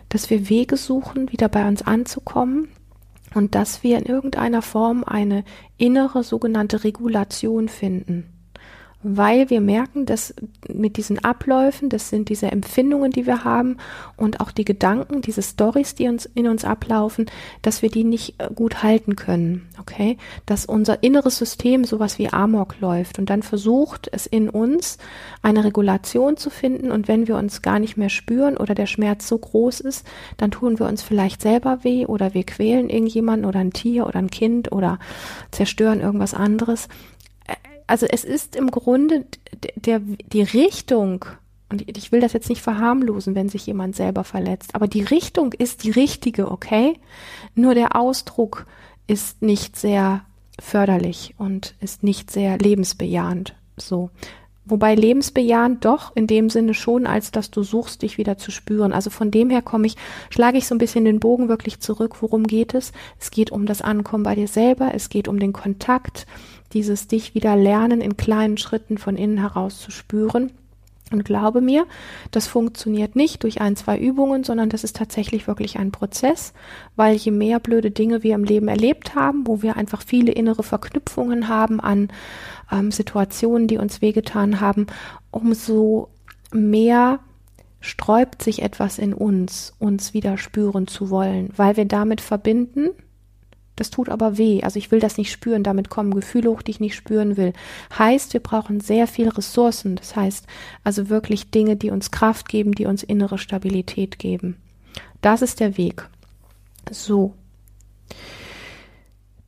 dass 0.08 0.30
wir 0.30 0.48
Wege 0.48 0.76
suchen, 0.76 1.32
wieder 1.32 1.48
bei 1.48 1.66
uns 1.66 1.82
anzukommen 1.82 2.68
und 3.34 3.54
dass 3.54 3.82
wir 3.82 3.98
in 3.98 4.06
irgendeiner 4.06 4.62
Form 4.62 5.04
eine 5.04 5.44
innere 5.78 6.22
sogenannte 6.22 6.84
Regulation 6.84 7.68
finden 7.68 8.31
weil 9.02 9.50
wir 9.50 9.60
merken, 9.60 10.06
dass 10.06 10.34
mit 10.68 10.96
diesen 10.96 11.24
Abläufen, 11.24 11.88
das 11.88 12.08
sind 12.08 12.28
diese 12.28 12.50
Empfindungen, 12.50 13.10
die 13.10 13.26
wir 13.26 13.44
haben 13.44 13.76
und 14.16 14.40
auch 14.40 14.50
die 14.50 14.64
Gedanken, 14.64 15.22
diese 15.22 15.42
Stories, 15.42 15.94
die 15.94 16.08
uns 16.08 16.26
in 16.26 16.46
uns 16.46 16.64
ablaufen, 16.64 17.26
dass 17.62 17.82
wir 17.82 17.90
die 17.90 18.04
nicht 18.04 18.40
äh, 18.40 18.48
gut 18.54 18.82
halten 18.82 19.16
können, 19.16 19.68
okay? 19.80 20.18
Dass 20.46 20.66
unser 20.66 21.02
inneres 21.02 21.38
System 21.38 21.84
sowas 21.84 22.18
wie 22.18 22.32
Amok 22.32 22.80
läuft 22.80 23.18
und 23.18 23.30
dann 23.30 23.42
versucht 23.42 24.08
es 24.12 24.26
in 24.26 24.48
uns 24.48 24.98
eine 25.42 25.64
Regulation 25.64 26.36
zu 26.36 26.50
finden 26.50 26.92
und 26.92 27.08
wenn 27.08 27.26
wir 27.26 27.36
uns 27.36 27.62
gar 27.62 27.78
nicht 27.78 27.96
mehr 27.96 28.10
spüren 28.10 28.56
oder 28.56 28.74
der 28.74 28.86
Schmerz 28.86 29.26
so 29.26 29.38
groß 29.38 29.80
ist, 29.80 30.06
dann 30.36 30.50
tun 30.50 30.78
wir 30.78 30.86
uns 30.86 31.02
vielleicht 31.02 31.42
selber 31.42 31.82
weh 31.82 32.06
oder 32.06 32.34
wir 32.34 32.44
quälen 32.44 32.88
irgendjemanden 32.88 33.46
oder 33.46 33.58
ein 33.58 33.72
Tier 33.72 34.06
oder 34.06 34.18
ein 34.18 34.30
Kind 34.30 34.70
oder 34.70 34.98
zerstören 35.50 36.00
irgendwas 36.00 36.34
anderes 36.34 36.88
also 37.86 38.06
es 38.06 38.24
ist 38.24 38.56
im 38.56 38.70
Grunde 38.70 39.24
der, 39.76 40.00
die 40.00 40.42
Richtung, 40.42 41.24
und 41.68 41.84
ich 41.96 42.12
will 42.12 42.20
das 42.20 42.32
jetzt 42.32 42.48
nicht 42.48 42.62
verharmlosen, 42.62 43.34
wenn 43.34 43.48
sich 43.48 43.66
jemand 43.66 43.96
selber 43.96 44.24
verletzt, 44.24 44.74
aber 44.74 44.88
die 44.88 45.02
Richtung 45.02 45.52
ist 45.52 45.84
die 45.84 45.90
richtige, 45.90 46.50
okay? 46.50 46.98
Nur 47.54 47.74
der 47.74 47.96
Ausdruck 47.96 48.66
ist 49.06 49.42
nicht 49.42 49.76
sehr 49.76 50.22
förderlich 50.60 51.34
und 51.38 51.74
ist 51.80 52.02
nicht 52.02 52.30
sehr 52.30 52.58
lebensbejahend. 52.58 53.54
So. 53.76 54.10
Wobei 54.64 54.94
lebensbejahend 54.94 55.84
doch 55.84 56.14
in 56.14 56.28
dem 56.28 56.48
Sinne 56.48 56.74
schon, 56.74 57.06
als 57.06 57.32
dass 57.32 57.50
du 57.50 57.64
suchst, 57.64 58.02
dich 58.02 58.16
wieder 58.16 58.38
zu 58.38 58.52
spüren. 58.52 58.92
Also 58.92 59.10
von 59.10 59.32
dem 59.32 59.50
her 59.50 59.60
komme 59.60 59.88
ich, 59.88 59.96
schlage 60.30 60.56
ich 60.56 60.68
so 60.68 60.74
ein 60.74 60.78
bisschen 60.78 61.04
den 61.04 61.18
Bogen 61.18 61.48
wirklich 61.48 61.80
zurück. 61.80 62.22
Worum 62.22 62.46
geht 62.46 62.72
es? 62.74 62.92
Es 63.18 63.32
geht 63.32 63.50
um 63.50 63.66
das 63.66 63.82
Ankommen 63.82 64.22
bei 64.22 64.36
dir 64.36 64.46
selber. 64.46 64.92
Es 64.94 65.08
geht 65.08 65.26
um 65.26 65.40
den 65.40 65.52
Kontakt 65.52 66.26
dieses 66.72 67.08
dich 67.08 67.34
wieder 67.34 67.56
lernen, 67.56 68.00
in 68.00 68.16
kleinen 68.16 68.58
Schritten 68.58 68.98
von 68.98 69.16
innen 69.16 69.38
heraus 69.38 69.80
zu 69.80 69.90
spüren. 69.90 70.50
Und 71.10 71.24
glaube 71.24 71.60
mir, 71.60 71.86
das 72.30 72.46
funktioniert 72.46 73.16
nicht 73.16 73.42
durch 73.42 73.60
ein, 73.60 73.76
zwei 73.76 73.98
Übungen, 73.98 74.44
sondern 74.44 74.70
das 74.70 74.82
ist 74.82 74.96
tatsächlich 74.96 75.46
wirklich 75.46 75.78
ein 75.78 75.92
Prozess, 75.92 76.54
weil 76.96 77.16
je 77.16 77.30
mehr 77.30 77.60
blöde 77.60 77.90
Dinge 77.90 78.22
wir 78.22 78.34
im 78.34 78.44
Leben 78.44 78.68
erlebt 78.68 79.14
haben, 79.14 79.46
wo 79.46 79.60
wir 79.60 79.76
einfach 79.76 80.02
viele 80.02 80.32
innere 80.32 80.62
Verknüpfungen 80.62 81.48
haben 81.48 81.80
an 81.80 82.08
ähm, 82.70 82.90
Situationen, 82.90 83.68
die 83.68 83.76
uns 83.76 84.00
wehgetan 84.00 84.60
haben, 84.60 84.86
umso 85.30 86.08
mehr 86.50 87.20
sträubt 87.80 88.42
sich 88.42 88.62
etwas 88.62 88.98
in 88.98 89.12
uns, 89.12 89.74
uns 89.78 90.14
wieder 90.14 90.38
spüren 90.38 90.86
zu 90.86 91.10
wollen, 91.10 91.50
weil 91.56 91.76
wir 91.76 91.84
damit 91.84 92.20
verbinden, 92.20 92.90
das 93.82 93.90
tut 93.90 94.08
aber 94.08 94.38
weh. 94.38 94.62
Also 94.62 94.78
ich 94.78 94.92
will 94.92 95.00
das 95.00 95.18
nicht 95.18 95.32
spüren. 95.32 95.64
Damit 95.64 95.90
kommen 95.90 96.14
Gefühle 96.14 96.50
hoch, 96.50 96.62
die 96.62 96.70
ich 96.70 96.78
nicht 96.78 96.94
spüren 96.94 97.36
will. 97.36 97.52
Heißt, 97.98 98.32
wir 98.32 98.38
brauchen 98.38 98.78
sehr 98.78 99.08
viel 99.08 99.28
Ressourcen. 99.28 99.96
Das 99.96 100.14
heißt 100.14 100.46
also 100.84 101.08
wirklich 101.08 101.50
Dinge, 101.50 101.74
die 101.74 101.90
uns 101.90 102.12
Kraft 102.12 102.48
geben, 102.48 102.76
die 102.76 102.86
uns 102.86 103.02
innere 103.02 103.38
Stabilität 103.38 104.20
geben. 104.20 104.56
Das 105.20 105.42
ist 105.42 105.58
der 105.58 105.76
Weg. 105.76 106.08
So. 106.92 107.34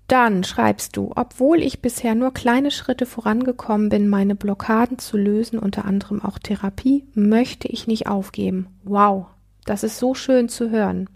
Dann 0.09 0.42
schreibst 0.42 0.97
du, 0.97 1.12
obwohl 1.14 1.62
ich 1.62 1.81
bisher 1.81 2.16
nur 2.16 2.35
kleine 2.35 2.73
Schritte 2.73 3.07
vorangekommen 3.07 3.88
bin, 3.88 4.09
meine 4.09 4.35
Blockaden 4.35 4.99
zu 4.99 5.16
lösen, 5.16 5.61
unter 5.61 5.85
anderem 5.85 6.20
auch 6.20 6.40
Therapie, 6.40 7.05
möchte 7.14 7.68
ich 7.68 7.87
nicht 7.87 8.09
aufgeben. 8.09 8.66
Wow, 8.83 9.27
das 9.64 9.85
ist 9.85 9.99
so 10.01 10.12
schön 10.12 10.49
zu 10.49 10.70
hören. 10.70 11.09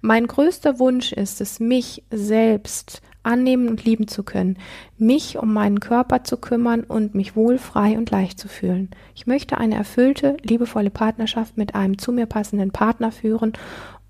Mein 0.00 0.26
größter 0.26 0.78
Wunsch 0.78 1.12
ist 1.12 1.40
es, 1.40 1.60
mich 1.60 2.02
selbst 2.10 3.02
annehmen 3.22 3.68
und 3.68 3.84
lieben 3.84 4.06
zu 4.06 4.22
können, 4.22 4.56
mich 4.96 5.36
um 5.36 5.52
meinen 5.52 5.80
Körper 5.80 6.22
zu 6.22 6.36
kümmern 6.36 6.84
und 6.84 7.14
mich 7.14 7.34
wohl, 7.34 7.58
frei 7.58 7.98
und 7.98 8.10
leicht 8.10 8.38
zu 8.38 8.48
fühlen. 8.48 8.90
Ich 9.14 9.26
möchte 9.26 9.58
eine 9.58 9.74
erfüllte, 9.74 10.36
liebevolle 10.42 10.90
Partnerschaft 10.90 11.56
mit 11.56 11.74
einem 11.74 11.98
zu 11.98 12.12
mir 12.12 12.26
passenden 12.26 12.70
Partner 12.70 13.10
führen 13.10 13.52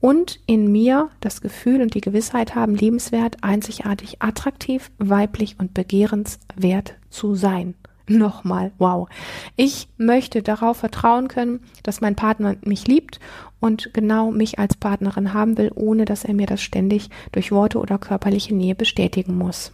und 0.01 0.39
in 0.47 0.71
mir 0.71 1.09
das 1.21 1.41
Gefühl 1.41 1.81
und 1.81 1.95
die 1.95 2.03
Gewissheit 2.03 2.55
haben, 2.55 2.75
liebenswert, 2.75 3.39
einzigartig, 3.41 4.21
attraktiv, 4.21 4.91
weiblich 4.99 5.57
und 5.59 5.73
begehrenswert 5.73 6.95
zu 7.09 7.35
sein. 7.35 7.75
Nochmal, 8.09 8.73
wow. 8.79 9.09
Ich 9.57 9.89
möchte 9.97 10.43
darauf 10.43 10.77
vertrauen 10.79 11.29
können, 11.29 11.61
dass 11.83 12.01
mein 12.01 12.15
Partner 12.15 12.57
mich 12.63 12.87
liebt 12.87 13.19
und 13.59 13.93
genau 13.95 14.31
mich 14.31 14.59
als 14.59 14.77
Partnerin 14.77 15.33
haben 15.33 15.59
will, 15.59 15.73
ohne 15.75 16.05
dass 16.05 16.25
er 16.25 16.35
mir 16.35 16.47
das 16.47 16.63
ständig 16.63 17.11
durch 17.33 17.51
Worte 17.51 17.79
oder 17.79 17.99
körperliche 17.99 18.55
Nähe 18.55 18.75
bestätigen 18.75 19.37
muss. 19.37 19.73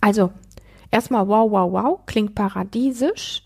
Also, 0.00 0.30
erstmal 0.90 1.28
wow, 1.28 1.50
wow, 1.50 1.72
wow, 1.72 2.00
klingt 2.06 2.34
paradiesisch. 2.34 3.42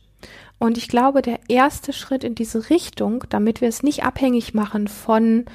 Und 0.59 0.77
ich 0.77 0.89
glaube, 0.89 1.23
der 1.23 1.39
erste 1.49 1.93
Schritt 1.93 2.23
in 2.25 2.35
diese 2.35 2.71
Richtung, 2.71 3.25
damit 3.31 3.61
wir 3.61 3.69
es 3.69 3.83
nicht 3.83 4.05
abhängig 4.05 4.53
machen 4.53 4.89
von, 4.89 5.47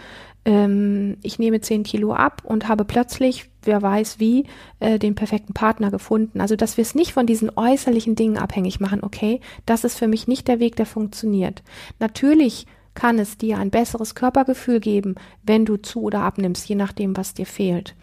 ähm, 0.45 1.17
ich 1.23 1.39
nehme 1.39 1.59
zehn 1.59 1.83
Kilo 1.83 2.13
ab 2.13 2.43
und 2.45 2.67
habe 2.67 2.85
plötzlich, 2.85 3.49
wer 3.63 3.81
weiß 3.81 4.19
wie, 4.19 4.45
äh, 4.79 4.99
den 4.99 5.15
perfekten 5.15 5.53
Partner 5.53 5.91
gefunden. 5.91 6.39
Also, 6.39 6.55
dass 6.55 6.77
wir 6.77 6.83
es 6.83 6.95
nicht 6.95 7.13
von 7.13 7.25
diesen 7.25 7.51
äußerlichen 7.55 8.15
Dingen 8.15 8.37
abhängig 8.37 8.79
machen, 8.79 9.03
okay, 9.03 9.41
das 9.65 9.83
ist 9.83 9.97
für 9.97 10.07
mich 10.07 10.27
nicht 10.27 10.47
der 10.47 10.59
Weg, 10.59 10.75
der 10.75 10.85
funktioniert. 10.85 11.63
Natürlich 11.99 12.67
kann 12.95 13.19
es 13.19 13.37
dir 13.37 13.59
ein 13.59 13.69
besseres 13.69 14.15
Körpergefühl 14.15 14.79
geben, 14.79 15.15
wenn 15.43 15.65
du 15.65 15.77
zu 15.77 16.01
oder 16.01 16.21
abnimmst, 16.21 16.67
je 16.67 16.75
nachdem, 16.75 17.15
was 17.15 17.33
dir 17.33 17.45
fehlt. 17.45 17.93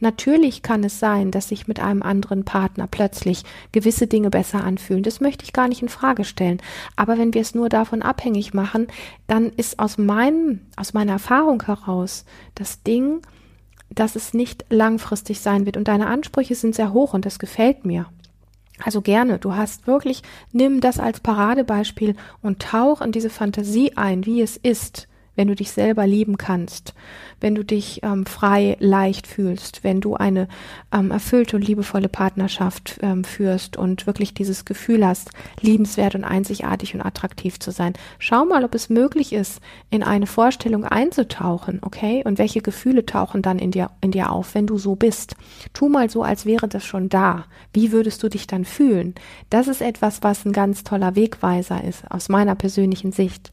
Natürlich 0.00 0.62
kann 0.62 0.82
es 0.82 0.98
sein, 0.98 1.30
dass 1.30 1.48
sich 1.48 1.68
mit 1.68 1.80
einem 1.80 2.02
anderen 2.02 2.44
Partner 2.44 2.86
plötzlich 2.86 3.44
gewisse 3.72 4.06
Dinge 4.06 4.30
besser 4.30 4.64
anfühlen. 4.64 5.02
Das 5.02 5.20
möchte 5.20 5.44
ich 5.44 5.52
gar 5.52 5.68
nicht 5.68 5.82
in 5.82 5.88
Frage 5.88 6.24
stellen. 6.24 6.60
Aber 6.96 7.18
wenn 7.18 7.34
wir 7.34 7.42
es 7.42 7.54
nur 7.54 7.68
davon 7.68 8.02
abhängig 8.02 8.54
machen, 8.54 8.88
dann 9.26 9.50
ist 9.50 9.78
aus 9.78 9.98
meinem, 9.98 10.60
aus 10.76 10.94
meiner 10.94 11.12
Erfahrung 11.12 11.62
heraus 11.62 12.24
das 12.54 12.82
Ding, 12.82 13.20
dass 13.90 14.16
es 14.16 14.34
nicht 14.34 14.64
langfristig 14.70 15.40
sein 15.40 15.66
wird. 15.66 15.76
Und 15.76 15.88
deine 15.88 16.06
Ansprüche 16.08 16.54
sind 16.54 16.74
sehr 16.74 16.92
hoch 16.92 17.14
und 17.14 17.26
das 17.26 17.38
gefällt 17.38 17.84
mir. 17.84 18.06
Also 18.84 19.00
gerne, 19.00 19.38
du 19.38 19.56
hast 19.56 19.86
wirklich, 19.86 20.22
nimm 20.52 20.80
das 20.80 20.98
als 20.98 21.20
Paradebeispiel 21.20 22.14
und 22.42 22.60
tauch 22.60 23.00
in 23.00 23.12
diese 23.12 23.30
Fantasie 23.30 23.92
ein, 23.96 24.24
wie 24.26 24.40
es 24.42 24.56
ist, 24.56 25.08
wenn 25.38 25.46
du 25.46 25.54
dich 25.54 25.70
selber 25.70 26.04
lieben 26.04 26.36
kannst, 26.36 26.94
wenn 27.40 27.54
du 27.54 27.64
dich 27.64 28.00
ähm, 28.02 28.26
frei, 28.26 28.76
leicht 28.80 29.28
fühlst, 29.28 29.84
wenn 29.84 30.00
du 30.00 30.16
eine 30.16 30.48
ähm, 30.92 31.12
erfüllte 31.12 31.54
und 31.54 31.64
liebevolle 31.64 32.08
Partnerschaft 32.08 32.98
ähm, 33.02 33.22
führst 33.22 33.76
und 33.76 34.08
wirklich 34.08 34.34
dieses 34.34 34.64
Gefühl 34.64 35.06
hast, 35.06 35.30
liebenswert 35.60 36.16
und 36.16 36.24
einzigartig 36.24 36.96
und 36.96 37.02
attraktiv 37.02 37.60
zu 37.60 37.70
sein. 37.70 37.92
Schau 38.18 38.44
mal, 38.46 38.64
ob 38.64 38.74
es 38.74 38.90
möglich 38.90 39.32
ist, 39.32 39.60
in 39.90 40.02
eine 40.02 40.26
Vorstellung 40.26 40.84
einzutauchen, 40.84 41.78
okay? 41.82 42.24
Und 42.24 42.38
welche 42.38 42.60
Gefühle 42.60 43.06
tauchen 43.06 43.40
dann 43.40 43.60
in 43.60 43.70
dir, 43.70 43.92
in 44.00 44.10
dir 44.10 44.32
auf, 44.32 44.56
wenn 44.56 44.66
du 44.66 44.76
so 44.76 44.96
bist? 44.96 45.36
Tu 45.72 45.88
mal 45.88 46.10
so, 46.10 46.24
als 46.24 46.46
wäre 46.46 46.66
das 46.66 46.84
schon 46.84 47.08
da. 47.08 47.44
Wie 47.72 47.92
würdest 47.92 48.24
du 48.24 48.28
dich 48.28 48.48
dann 48.48 48.64
fühlen? 48.64 49.14
Das 49.50 49.68
ist 49.68 49.82
etwas, 49.82 50.24
was 50.24 50.44
ein 50.44 50.52
ganz 50.52 50.82
toller 50.82 51.14
Wegweiser 51.14 51.84
ist, 51.84 52.10
aus 52.10 52.28
meiner 52.28 52.56
persönlichen 52.56 53.12
Sicht. 53.12 53.52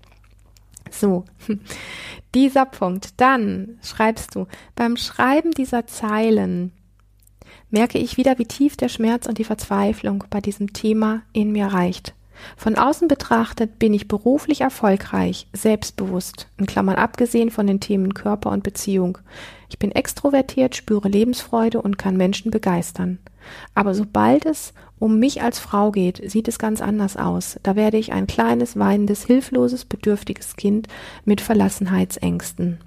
So, 0.92 1.26
dieser 2.36 2.66
Punkt. 2.66 3.14
Dann 3.18 3.80
schreibst 3.84 4.36
du, 4.36 4.48
beim 4.76 4.98
Schreiben 4.98 5.52
dieser 5.52 5.88
Zeilen 5.88 6.72
merke 7.70 7.98
ich 7.98 8.18
wieder, 8.18 8.38
wie 8.38 8.46
tief 8.46 8.78
der 8.78 8.90
Schmerz 8.90 9.26
und 9.28 9.38
die 9.38 9.44
Verzweiflung 9.44 10.24
bei 10.30 10.42
diesem 10.42 10.74
Thema 10.74 11.24
in 11.34 11.52
mir 11.52 11.68
reicht. 11.68 12.14
Von 12.58 12.76
außen 12.76 13.08
betrachtet 13.08 13.80
bin 13.80 13.94
ich 13.94 14.08
beruflich 14.08 14.62
erfolgreich, 14.62 15.48
selbstbewusst, 15.54 16.48
in 16.58 16.66
Klammern 16.66 16.96
abgesehen 16.96 17.50
von 17.50 17.66
den 17.66 17.80
Themen 17.80 18.14
Körper 18.14 18.52
und 18.52 18.64
Beziehung. 18.64 19.18
Ich 19.70 19.80
bin 19.80 19.92
extrovertiert, 19.92 20.76
spüre 20.76 21.08
Lebensfreude 21.08 21.82
und 21.82 21.98
kann 21.98 22.18
Menschen 22.18 22.52
begeistern. 22.52 23.20
Aber 23.74 23.94
sobald 23.94 24.46
es 24.46 24.74
um 25.00 25.20
mich 25.20 25.42
als 25.42 25.60
Frau 25.60 25.92
geht, 25.92 26.22
sieht 26.30 26.48
es 26.48 26.60
ganz 26.60 26.82
anders 26.82 27.18
aus. 27.18 27.60
Da 27.64 27.76
werde 27.76 27.98
ich 27.98 28.14
ein 28.14 28.28
kleines, 28.28 28.78
weinendes, 28.78 29.26
hilfloses, 29.26 29.86
bedürftiges 29.86 30.56
Kind 30.56 30.88
mit 31.26 31.42
Verlassenheitsängsten. 31.42 32.80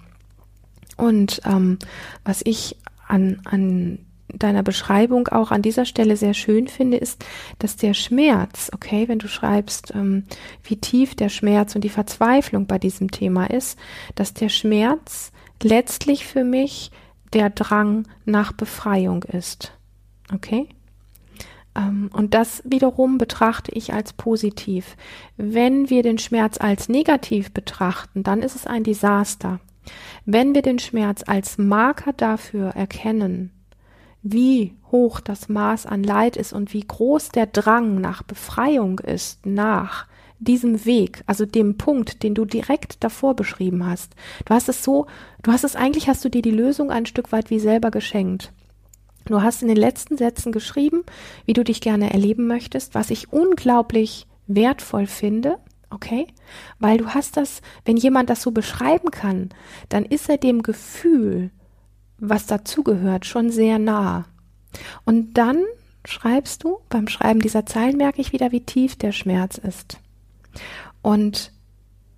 Und 0.97 1.41
ähm, 1.45 1.79
was 2.25 2.41
ich 2.45 2.77
an, 3.07 3.41
an 3.45 3.99
deiner 4.29 4.63
Beschreibung 4.63 5.29
auch 5.29 5.51
an 5.51 5.63
dieser 5.63 5.85
Stelle 5.85 6.17
sehr 6.17 6.35
schön 6.35 6.69
finde, 6.69 6.99
ist, 6.99 7.25
dass 7.59 7.77
der 7.77 7.95
Schmerz, 7.95 8.71
okay, 8.75 9.09
wenn 9.09 9.19
du 9.19 9.29
schreibst, 9.29 9.95
ähm, 9.95 10.25
wie 10.63 10.77
tief 10.77 11.15
der 11.15 11.29
Schmerz 11.29 11.75
und 11.75 11.83
die 11.83 11.89
Verzweiflung 11.89 12.67
bei 12.67 12.79
diesem 12.79 13.11
Thema 13.11 13.47
ist, 13.47 13.79
dass 14.15 14.35
der 14.35 14.49
Schmerz 14.49 15.33
letztlich 15.63 16.27
für 16.27 16.45
mich 16.45 16.91
der 17.33 17.51
Drang 17.51 18.07
nach 18.25 18.53
Befreiung 18.53 19.23
ist. 19.25 19.73
Okay? 20.33 20.69
Ähm, 21.79 22.11
und 22.13 22.35
das 22.35 22.63
wiederum 22.65 23.19
betrachte 23.19 23.73
ich 23.73 23.93
als 23.93 24.13
positiv. 24.13 24.97
Wenn 25.37 25.89
wir 25.89 26.03
den 26.03 26.19
Schmerz 26.19 26.59
als 26.61 26.89
negativ 26.89 27.53
betrachten, 27.53 28.23
dann 28.23 28.43
ist 28.43 28.57
es 28.57 28.67
ein 28.67 28.85
Desaster. 28.85 29.61
Wenn 30.27 30.55
wir 30.55 30.63
den 30.63 30.79
Schmerz 30.79 31.23
als 31.27 31.57
Marker 31.57 32.13
dafür 32.13 32.71
erkennen, 32.71 33.51
wie 34.23 34.75
hoch 34.91 35.21
das 35.21 35.49
Maß 35.49 35.87
an 35.87 36.03
Leid 36.03 36.37
ist 36.37 36.53
und 36.53 36.75
wie 36.75 36.87
groß 36.87 37.31
der 37.31 37.47
Drang 37.47 38.01
nach 38.01 38.23
Befreiung 38.23 38.99
ist 38.99 39.47
nach 39.47 40.07
diesem 40.41 40.85
Weg, 40.85 41.23
also 41.27 41.47
dem 41.47 41.79
Punkt, 41.79 42.23
den 42.23 42.35
du 42.35 42.45
direkt 42.45 43.03
davor 43.03 43.35
beschrieben 43.35 43.87
hast. 43.87 44.15
Du 44.45 44.55
hast 44.55 44.69
es 44.69 44.85
so, 44.85 45.07
du 45.43 45.53
hast 45.53 45.65
es 45.65 45.77
eigentlich, 45.77 46.09
hast 46.09 46.25
du 46.25 46.29
dir 46.29 46.43
die 46.43 46.51
Lösung 46.51 46.91
ein 46.91 47.07
Stück 47.07 47.33
weit 47.33 47.51
wie 47.51 47.59
selber 47.59 47.91
geschenkt. 47.91 48.53
Du 49.29 49.43
hast 49.43 49.61
in 49.61 49.69
den 49.69 49.77
letzten 49.77 50.17
Sätzen 50.17 50.53
geschrieben, 50.53 51.05
wie 51.45 51.53
du 51.53 51.63
dich 51.63 51.83
gerne 51.83 52.13
erleben 52.13 52.47
möchtest, 52.47 52.95
was 52.95 53.11
ich 53.11 53.31
unglaublich 53.31 54.27
wertvoll 54.47 55.07
finde. 55.07 55.59
Okay? 55.91 56.27
Weil 56.79 56.97
du 56.97 57.09
hast 57.09 57.37
das, 57.37 57.61
wenn 57.85 57.99
jemand 57.99 58.31
das 58.31 58.41
so 58.41 58.53
beschreiben 58.53 59.11
kann, 59.11 59.51
dann 59.91 60.07
ist 60.07 60.31
er 60.31 60.39
dem 60.39 60.63
Gefühl, 60.63 61.51
was 62.19 62.47
dazugehört, 62.47 63.27
schon 63.27 63.51
sehr 63.51 63.79
nah. 63.79 64.25
Und 65.05 65.35
dann 65.35 65.63
schreibst 66.07 66.65
du, 66.65 66.79
beim 66.89 67.07
Schreiben 67.07 67.41
dieser 67.41 67.67
Zeilen 67.67 67.99
merke 67.99 68.23
ich 68.23 68.33
wieder, 68.33 68.51
wie 68.51 68.65
tief 68.65 68.97
der 68.97 69.13
Schmerz 69.13 69.59
ist. 69.59 69.99
Und 71.03 71.53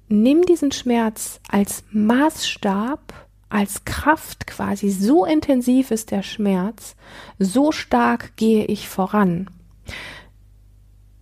nimm 0.08 0.42
diesen 0.42 0.70
Schmerz 0.70 1.40
als 1.48 1.82
Maßstab 1.90 3.29
als 3.50 3.84
Kraft 3.84 4.46
quasi, 4.46 4.90
so 4.90 5.24
intensiv 5.24 5.90
ist 5.90 6.10
der 6.10 6.22
Schmerz, 6.22 6.96
so 7.38 7.72
stark 7.72 8.36
gehe 8.36 8.64
ich 8.64 8.88
voran. 8.88 9.50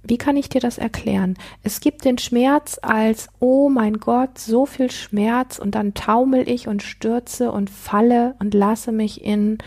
Wie 0.05 0.19
kann 0.19 0.37
ich 0.37 0.49
dir 0.49 0.61
das 0.61 0.79
erklären? 0.79 1.37
Es 1.63 1.81
gibt 1.81 2.05
den 2.05 2.19
Schmerz 2.19 2.79
als, 2.81 3.29
oh 3.41 3.69
mein 3.69 3.95
Gott, 3.95 4.39
so 4.39 4.65
viel 4.65 4.91
Schmerz 4.91 5.59
und 5.59 5.75
dann 5.75 5.95
taumel 5.95 6.49
ich 6.49 6.69
und 6.69 6.83
stürze 6.83 7.51
und 7.51 7.69
falle 7.69 8.35
und 8.39 8.55
lasse 8.55 8.93
mich 8.93 9.25
in 9.25 9.59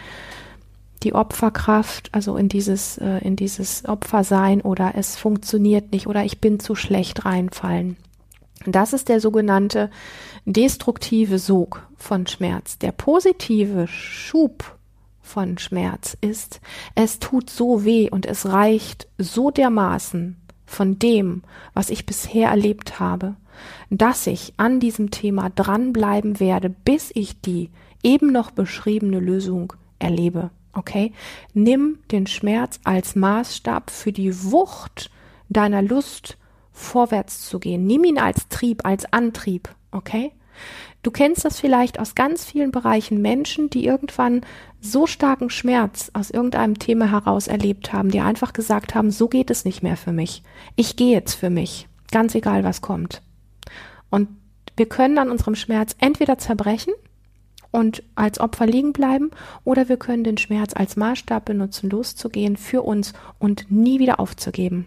die 1.03 1.13
Opferkraft, 1.13 2.09
also 2.11 2.37
in 2.37 2.47
dieses, 2.47 2.97
äh, 2.97 3.19
in 3.19 3.35
dieses 3.35 3.85
Opfersein 3.85 4.61
oder 4.61 4.93
es 4.95 5.15
funktioniert 5.15 5.91
nicht 5.91 6.07
oder 6.07 6.23
ich 6.23 6.39
bin 6.39 6.59
zu 6.59 6.75
schlecht 6.75 7.25
reinfallen. 7.25 7.97
Das 8.65 8.93
ist 8.93 9.09
der 9.09 9.19
sogenannte 9.19 9.89
destruktive 10.45 11.39
Sog 11.39 11.87
von 11.97 12.27
Schmerz. 12.27 12.77
Der 12.77 12.91
positive 12.91 13.87
Schub 13.87 14.77
von 15.21 15.57
Schmerz 15.57 16.17
ist, 16.21 16.61
es 16.95 17.19
tut 17.19 17.49
so 17.49 17.85
weh 17.85 18.09
und 18.09 18.25
es 18.25 18.45
reicht 18.47 19.07
so 19.17 19.49
dermaßen 19.49 20.37
von 20.65 20.99
dem, 20.99 21.43
was 21.73 21.89
ich 21.89 22.05
bisher 22.05 22.49
erlebt 22.49 22.99
habe, 22.99 23.35
dass 23.89 24.27
ich 24.27 24.53
an 24.57 24.79
diesem 24.79 25.11
Thema 25.11 25.49
dranbleiben 25.49 26.39
werde, 26.39 26.69
bis 26.69 27.11
ich 27.13 27.41
die 27.41 27.69
eben 28.03 28.31
noch 28.31 28.51
beschriebene 28.51 29.19
Lösung 29.19 29.73
erlebe. 29.99 30.49
Okay? 30.73 31.13
Nimm 31.53 31.99
den 32.11 32.27
Schmerz 32.27 32.79
als 32.83 33.15
Maßstab 33.15 33.89
für 33.89 34.11
die 34.11 34.43
Wucht 34.43 35.11
deiner 35.49 35.81
Lust 35.81 36.37
vorwärts 36.71 37.47
zu 37.47 37.59
gehen. 37.59 37.85
Nimm 37.85 38.03
ihn 38.03 38.19
als 38.19 38.47
Trieb, 38.49 38.85
als 38.85 39.11
Antrieb. 39.11 39.69
Okay? 39.91 40.31
Du 41.03 41.09
kennst 41.09 41.43
das 41.45 41.59
vielleicht 41.59 41.99
aus 41.99 42.13
ganz 42.13 42.45
vielen 42.45 42.71
Bereichen 42.71 43.21
Menschen, 43.21 43.69
die 43.69 43.85
irgendwann 43.85 44.41
so 44.79 45.07
starken 45.07 45.49
Schmerz 45.49 46.11
aus 46.13 46.29
irgendeinem 46.29 46.77
Thema 46.77 47.09
heraus 47.09 47.47
erlebt 47.47 47.91
haben, 47.91 48.11
die 48.11 48.19
einfach 48.19 48.53
gesagt 48.53 48.93
haben, 48.93 49.09
so 49.09 49.27
geht 49.27 49.49
es 49.49 49.65
nicht 49.65 49.81
mehr 49.81 49.97
für 49.97 50.11
mich. 50.11 50.43
Ich 50.75 50.95
gehe 50.95 51.11
jetzt 51.11 51.33
für 51.33 51.49
mich, 51.49 51.87
ganz 52.11 52.35
egal 52.35 52.63
was 52.63 52.81
kommt. 52.81 53.23
Und 54.09 54.29
wir 54.77 54.87
können 54.87 55.17
an 55.17 55.31
unserem 55.31 55.55
Schmerz 55.55 55.95
entweder 55.99 56.37
zerbrechen 56.37 56.93
und 57.71 58.03
als 58.15 58.39
Opfer 58.39 58.67
liegen 58.67 58.93
bleiben 58.93 59.31
oder 59.63 59.89
wir 59.89 59.97
können 59.97 60.23
den 60.23 60.37
Schmerz 60.37 60.73
als 60.75 60.97
Maßstab 60.97 61.45
benutzen, 61.45 61.89
loszugehen 61.89 62.57
für 62.57 62.83
uns 62.83 63.13
und 63.39 63.71
nie 63.71 63.99
wieder 63.99 64.19
aufzugeben. 64.19 64.85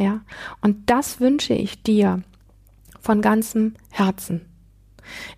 Ja, 0.00 0.22
und 0.62 0.88
das 0.88 1.20
wünsche 1.20 1.52
ich 1.52 1.82
dir 1.82 2.22
von 3.00 3.20
ganzem 3.20 3.74
Herzen. 3.90 4.46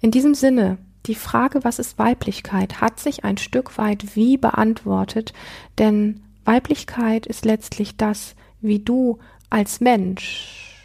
In 0.00 0.12
diesem 0.12 0.34
Sinne, 0.34 0.78
die 1.06 1.16
Frage, 1.16 1.64
was 1.64 1.80
ist 1.80 1.98
Weiblichkeit, 1.98 2.80
hat 2.80 3.00
sich 3.00 3.24
ein 3.24 3.38
Stück 3.38 3.76
weit 3.76 4.14
wie 4.14 4.36
beantwortet, 4.36 5.32
denn 5.78 6.22
Weiblichkeit 6.44 7.26
ist 7.26 7.44
letztlich 7.44 7.96
das, 7.96 8.36
wie 8.60 8.78
du 8.78 9.18
als 9.50 9.80
Mensch, 9.80 10.78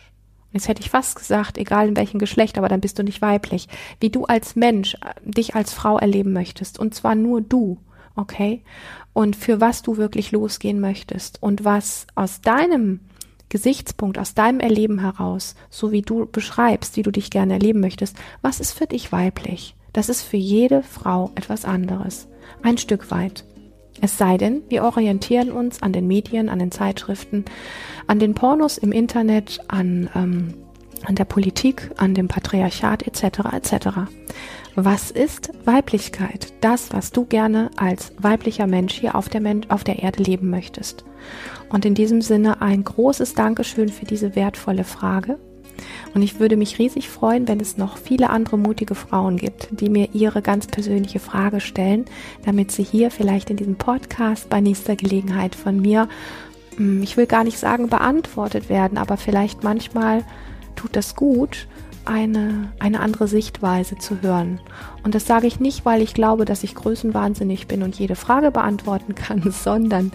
jetzt 0.53 0.67
hätte 0.67 0.81
ich 0.81 0.89
fast 0.89 1.15
gesagt, 1.15 1.59
egal 1.59 1.89
in 1.89 1.97
welchem 1.97 2.17
Geschlecht, 2.17 2.57
aber 2.57 2.69
dann 2.69 2.81
bist 2.81 2.97
du 2.97 3.03
nicht 3.03 3.21
weiblich, 3.21 3.67
wie 3.99 4.09
du 4.09 4.25
als 4.25 4.55
Mensch 4.55 4.95
äh, 4.95 5.13
dich 5.23 5.53
als 5.53 5.71
Frau 5.71 5.99
erleben 5.99 6.33
möchtest, 6.33 6.79
und 6.79 6.95
zwar 6.95 7.13
nur 7.13 7.41
du, 7.41 7.77
okay? 8.15 8.63
Und 9.13 9.35
für 9.35 9.61
was 9.61 9.83
du 9.83 9.97
wirklich 9.97 10.31
losgehen 10.31 10.79
möchtest 10.79 11.43
und 11.43 11.63
was 11.63 12.07
aus 12.15 12.41
deinem 12.41 13.01
Gesichtspunkt 13.49 14.19
aus 14.19 14.33
deinem 14.33 14.59
Erleben 14.59 14.99
heraus, 14.99 15.55
so 15.69 15.91
wie 15.91 16.01
du 16.01 16.25
beschreibst, 16.25 16.97
wie 16.97 17.03
du 17.03 17.11
dich 17.11 17.29
gerne 17.29 17.53
erleben 17.53 17.79
möchtest, 17.79 18.17
was 18.41 18.59
ist 18.59 18.73
für 18.73 18.87
dich 18.87 19.11
weiblich? 19.11 19.75
Das 19.93 20.09
ist 20.09 20.21
für 20.21 20.37
jede 20.37 20.83
Frau 20.83 21.31
etwas 21.35 21.65
anderes. 21.65 22.27
Ein 22.61 22.77
Stück 22.77 23.09
weit. 23.09 23.45
Es 23.99 24.17
sei 24.17 24.37
denn, 24.37 24.61
wir 24.69 24.83
orientieren 24.83 25.51
uns 25.51 25.81
an 25.81 25.91
den 25.91 26.07
Medien, 26.07 26.49
an 26.49 26.59
den 26.59 26.71
Zeitschriften, 26.71 27.45
an 28.05 28.19
den 28.19 28.35
Pornos 28.35 28.77
im 28.77 28.91
Internet, 28.91 29.59
an, 29.67 30.09
ähm, 30.13 30.53
an 31.03 31.15
der 31.15 31.25
Politik, 31.25 31.89
an 31.97 32.13
dem 32.13 32.27
Patriarchat 32.27 33.07
etc. 33.07 33.39
etc. 33.53 33.87
Was 34.79 35.09
ist 35.09 35.49
Weiblichkeit? 35.65 36.53
Das, 36.61 36.93
was 36.93 37.11
du 37.11 37.25
gerne 37.25 37.71
als 37.77 38.11
weiblicher 38.19 38.67
Mensch 38.67 38.93
hier 38.93 39.15
auf 39.15 39.27
der, 39.27 39.41
Men 39.41 39.67
auf 39.71 39.83
der 39.83 40.03
Erde 40.03 40.21
leben 40.21 40.51
möchtest. 40.51 41.03
Und 41.69 41.83
in 41.83 41.95
diesem 41.95 42.21
Sinne 42.21 42.61
ein 42.61 42.83
großes 42.83 43.33
Dankeschön 43.33 43.89
für 43.89 44.05
diese 44.05 44.35
wertvolle 44.35 44.83
Frage. 44.83 45.39
Und 46.13 46.21
ich 46.21 46.39
würde 46.39 46.57
mich 46.57 46.77
riesig 46.77 47.09
freuen, 47.09 47.47
wenn 47.47 47.59
es 47.59 47.77
noch 47.77 47.97
viele 47.97 48.29
andere 48.29 48.59
mutige 48.59 48.93
Frauen 48.93 49.37
gibt, 49.37 49.69
die 49.71 49.89
mir 49.89 50.09
ihre 50.13 50.43
ganz 50.43 50.67
persönliche 50.67 51.17
Frage 51.17 51.59
stellen, 51.59 52.05
damit 52.45 52.71
sie 52.71 52.83
hier 52.83 53.09
vielleicht 53.09 53.49
in 53.49 53.57
diesem 53.57 53.77
Podcast 53.77 54.47
bei 54.47 54.61
nächster 54.61 54.95
Gelegenheit 54.95 55.55
von 55.55 55.81
mir, 55.81 56.07
hm, 56.75 57.01
ich 57.01 57.17
will 57.17 57.25
gar 57.25 57.43
nicht 57.43 57.57
sagen 57.57 57.89
beantwortet 57.89 58.69
werden, 58.69 58.99
aber 58.99 59.17
vielleicht 59.17 59.63
manchmal 59.63 60.23
tut 60.75 60.95
das 60.95 61.15
gut, 61.15 61.67
eine, 62.07 62.71
eine 62.79 62.99
andere 62.99 63.27
Sichtweise 63.27 63.97
zu 63.97 64.21
hören. 64.21 64.59
Und 65.03 65.15
das 65.15 65.25
sage 65.25 65.47
ich 65.47 65.59
nicht, 65.59 65.85
weil 65.85 66.01
ich 66.01 66.13
glaube, 66.13 66.45
dass 66.45 66.63
ich 66.63 66.75
größenwahnsinnig 66.75 67.67
bin 67.67 67.83
und 67.83 67.97
jede 67.97 68.15
Frage 68.15 68.51
beantworten 68.51 69.15
kann, 69.15 69.51
sondern 69.51 70.11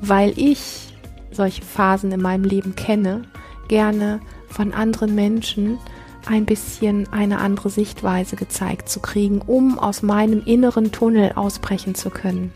weil 0.00 0.32
ich 0.36 0.92
solche 1.30 1.62
Phasen 1.62 2.12
in 2.12 2.20
meinem 2.20 2.44
Leben 2.44 2.74
kenne, 2.74 3.22
gerne 3.68 4.20
von 4.48 4.72
anderen 4.72 5.14
Menschen 5.14 5.78
ein 6.26 6.44
bisschen 6.44 7.10
eine 7.12 7.38
andere 7.38 7.70
Sichtweise 7.70 8.36
gezeigt 8.36 8.88
zu 8.88 9.00
kriegen, 9.00 9.40
um 9.40 9.78
aus 9.78 10.02
meinem 10.02 10.42
inneren 10.44 10.92
Tunnel 10.92 11.32
ausbrechen 11.34 11.94
zu 11.94 12.10
können. 12.10 12.52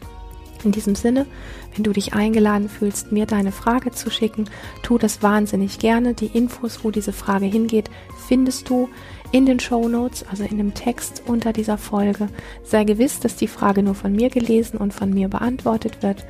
In 0.65 0.73
diesem 0.73 0.95
Sinne, 0.95 1.27
wenn 1.75 1.85
du 1.85 1.93
dich 1.93 2.15
eingeladen 2.15 2.69
fühlst, 2.69 3.13
mir 3.13 3.27
deine 3.27 3.53
Frage 3.53 3.91
zu 3.91 4.11
schicken, 4.11 4.45
tu 4.83 4.99
das 4.99 5.23
wahnsinnig 5.23 5.79
gerne. 5.79 6.15
Die 6.15 6.27
Infos, 6.27 6.85
wo 6.85 6.91
diese 6.91 7.13
Frage 7.13 7.47
hingeht, 7.47 7.91
findest 8.29 8.69
du 8.69 8.89
in 9.33 9.47
den 9.47 9.59
Show 9.59 9.89
Notes, 9.89 10.25
also 10.31 10.45
in 10.45 10.59
dem 10.59 10.75
Text 10.75 11.23
unter 11.27 11.53
dieser 11.53 11.79
Folge. 11.79 12.29
Sei 12.63 12.85
gewiss, 12.85 13.19
dass 13.19 13.37
die 13.37 13.49
Frage 13.49 13.83
nur 13.83 13.95
von 13.95 14.13
mir 14.13 14.29
gelesen 14.29 14.77
und 14.77 14.93
von 14.93 15.11
mir 15.11 15.29
beantwortet 15.29 16.03
wird. 16.03 16.27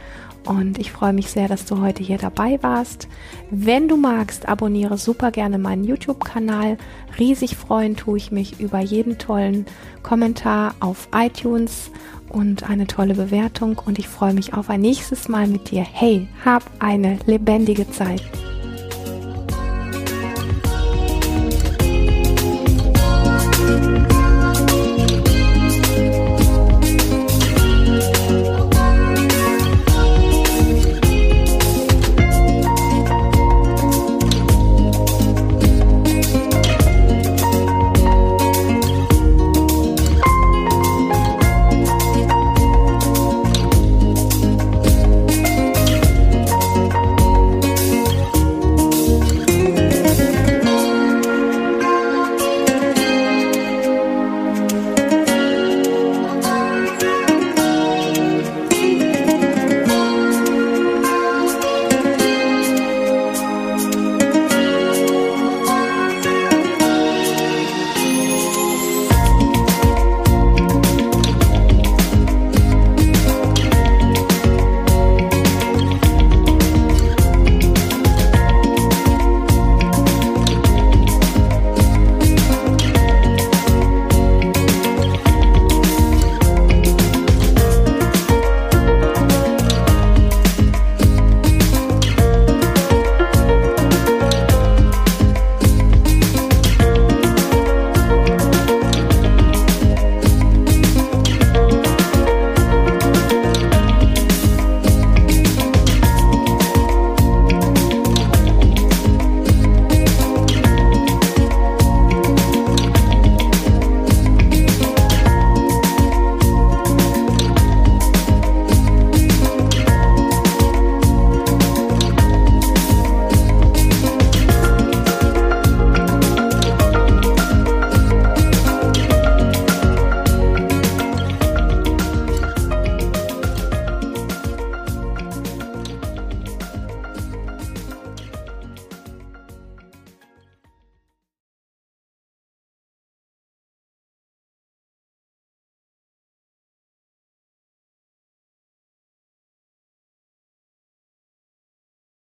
Und 0.47 0.79
ich 0.79 0.91
freue 0.91 1.13
mich 1.13 1.29
sehr, 1.31 1.49
dass 1.49 1.67
du 1.67 1.81
heute 1.81 2.03
hier 2.03 2.19
dabei 2.19 2.59
warst. 2.63 3.09
Wenn 3.51 3.89
du 3.89 3.97
magst, 3.97 4.49
abonniere 4.49 4.99
super 4.99 5.31
gerne 5.31 5.59
meinen 5.59 5.85
YouTube-Kanal. 5.85 6.79
Riesig 7.19 7.57
freuen 7.57 7.97
tue 7.97 8.19
ich 8.19 8.33
mich 8.33 8.61
über 8.61 8.81
jeden 8.81 9.19
tollen 9.19 9.67
Kommentar 10.03 10.75
auf 10.81 11.09
iTunes 11.15 11.91
und 12.29 12.69
eine 12.69 12.87
tolle 12.87 13.15
Bewertung. 13.15 13.81
Und 13.85 13.99
ich 13.99 14.09
freue 14.09 14.35
mich 14.35 14.55
auf 14.55 14.69
ein 14.69 14.81
nächstes 14.81 15.29
Mal 15.29 15.47
mit 15.47 15.71
dir. 15.71 15.83
Hey, 15.83 16.29
hab 16.45 16.65
eine 16.81 17.19
lebendige 17.27 17.89
Zeit. 17.91 18.52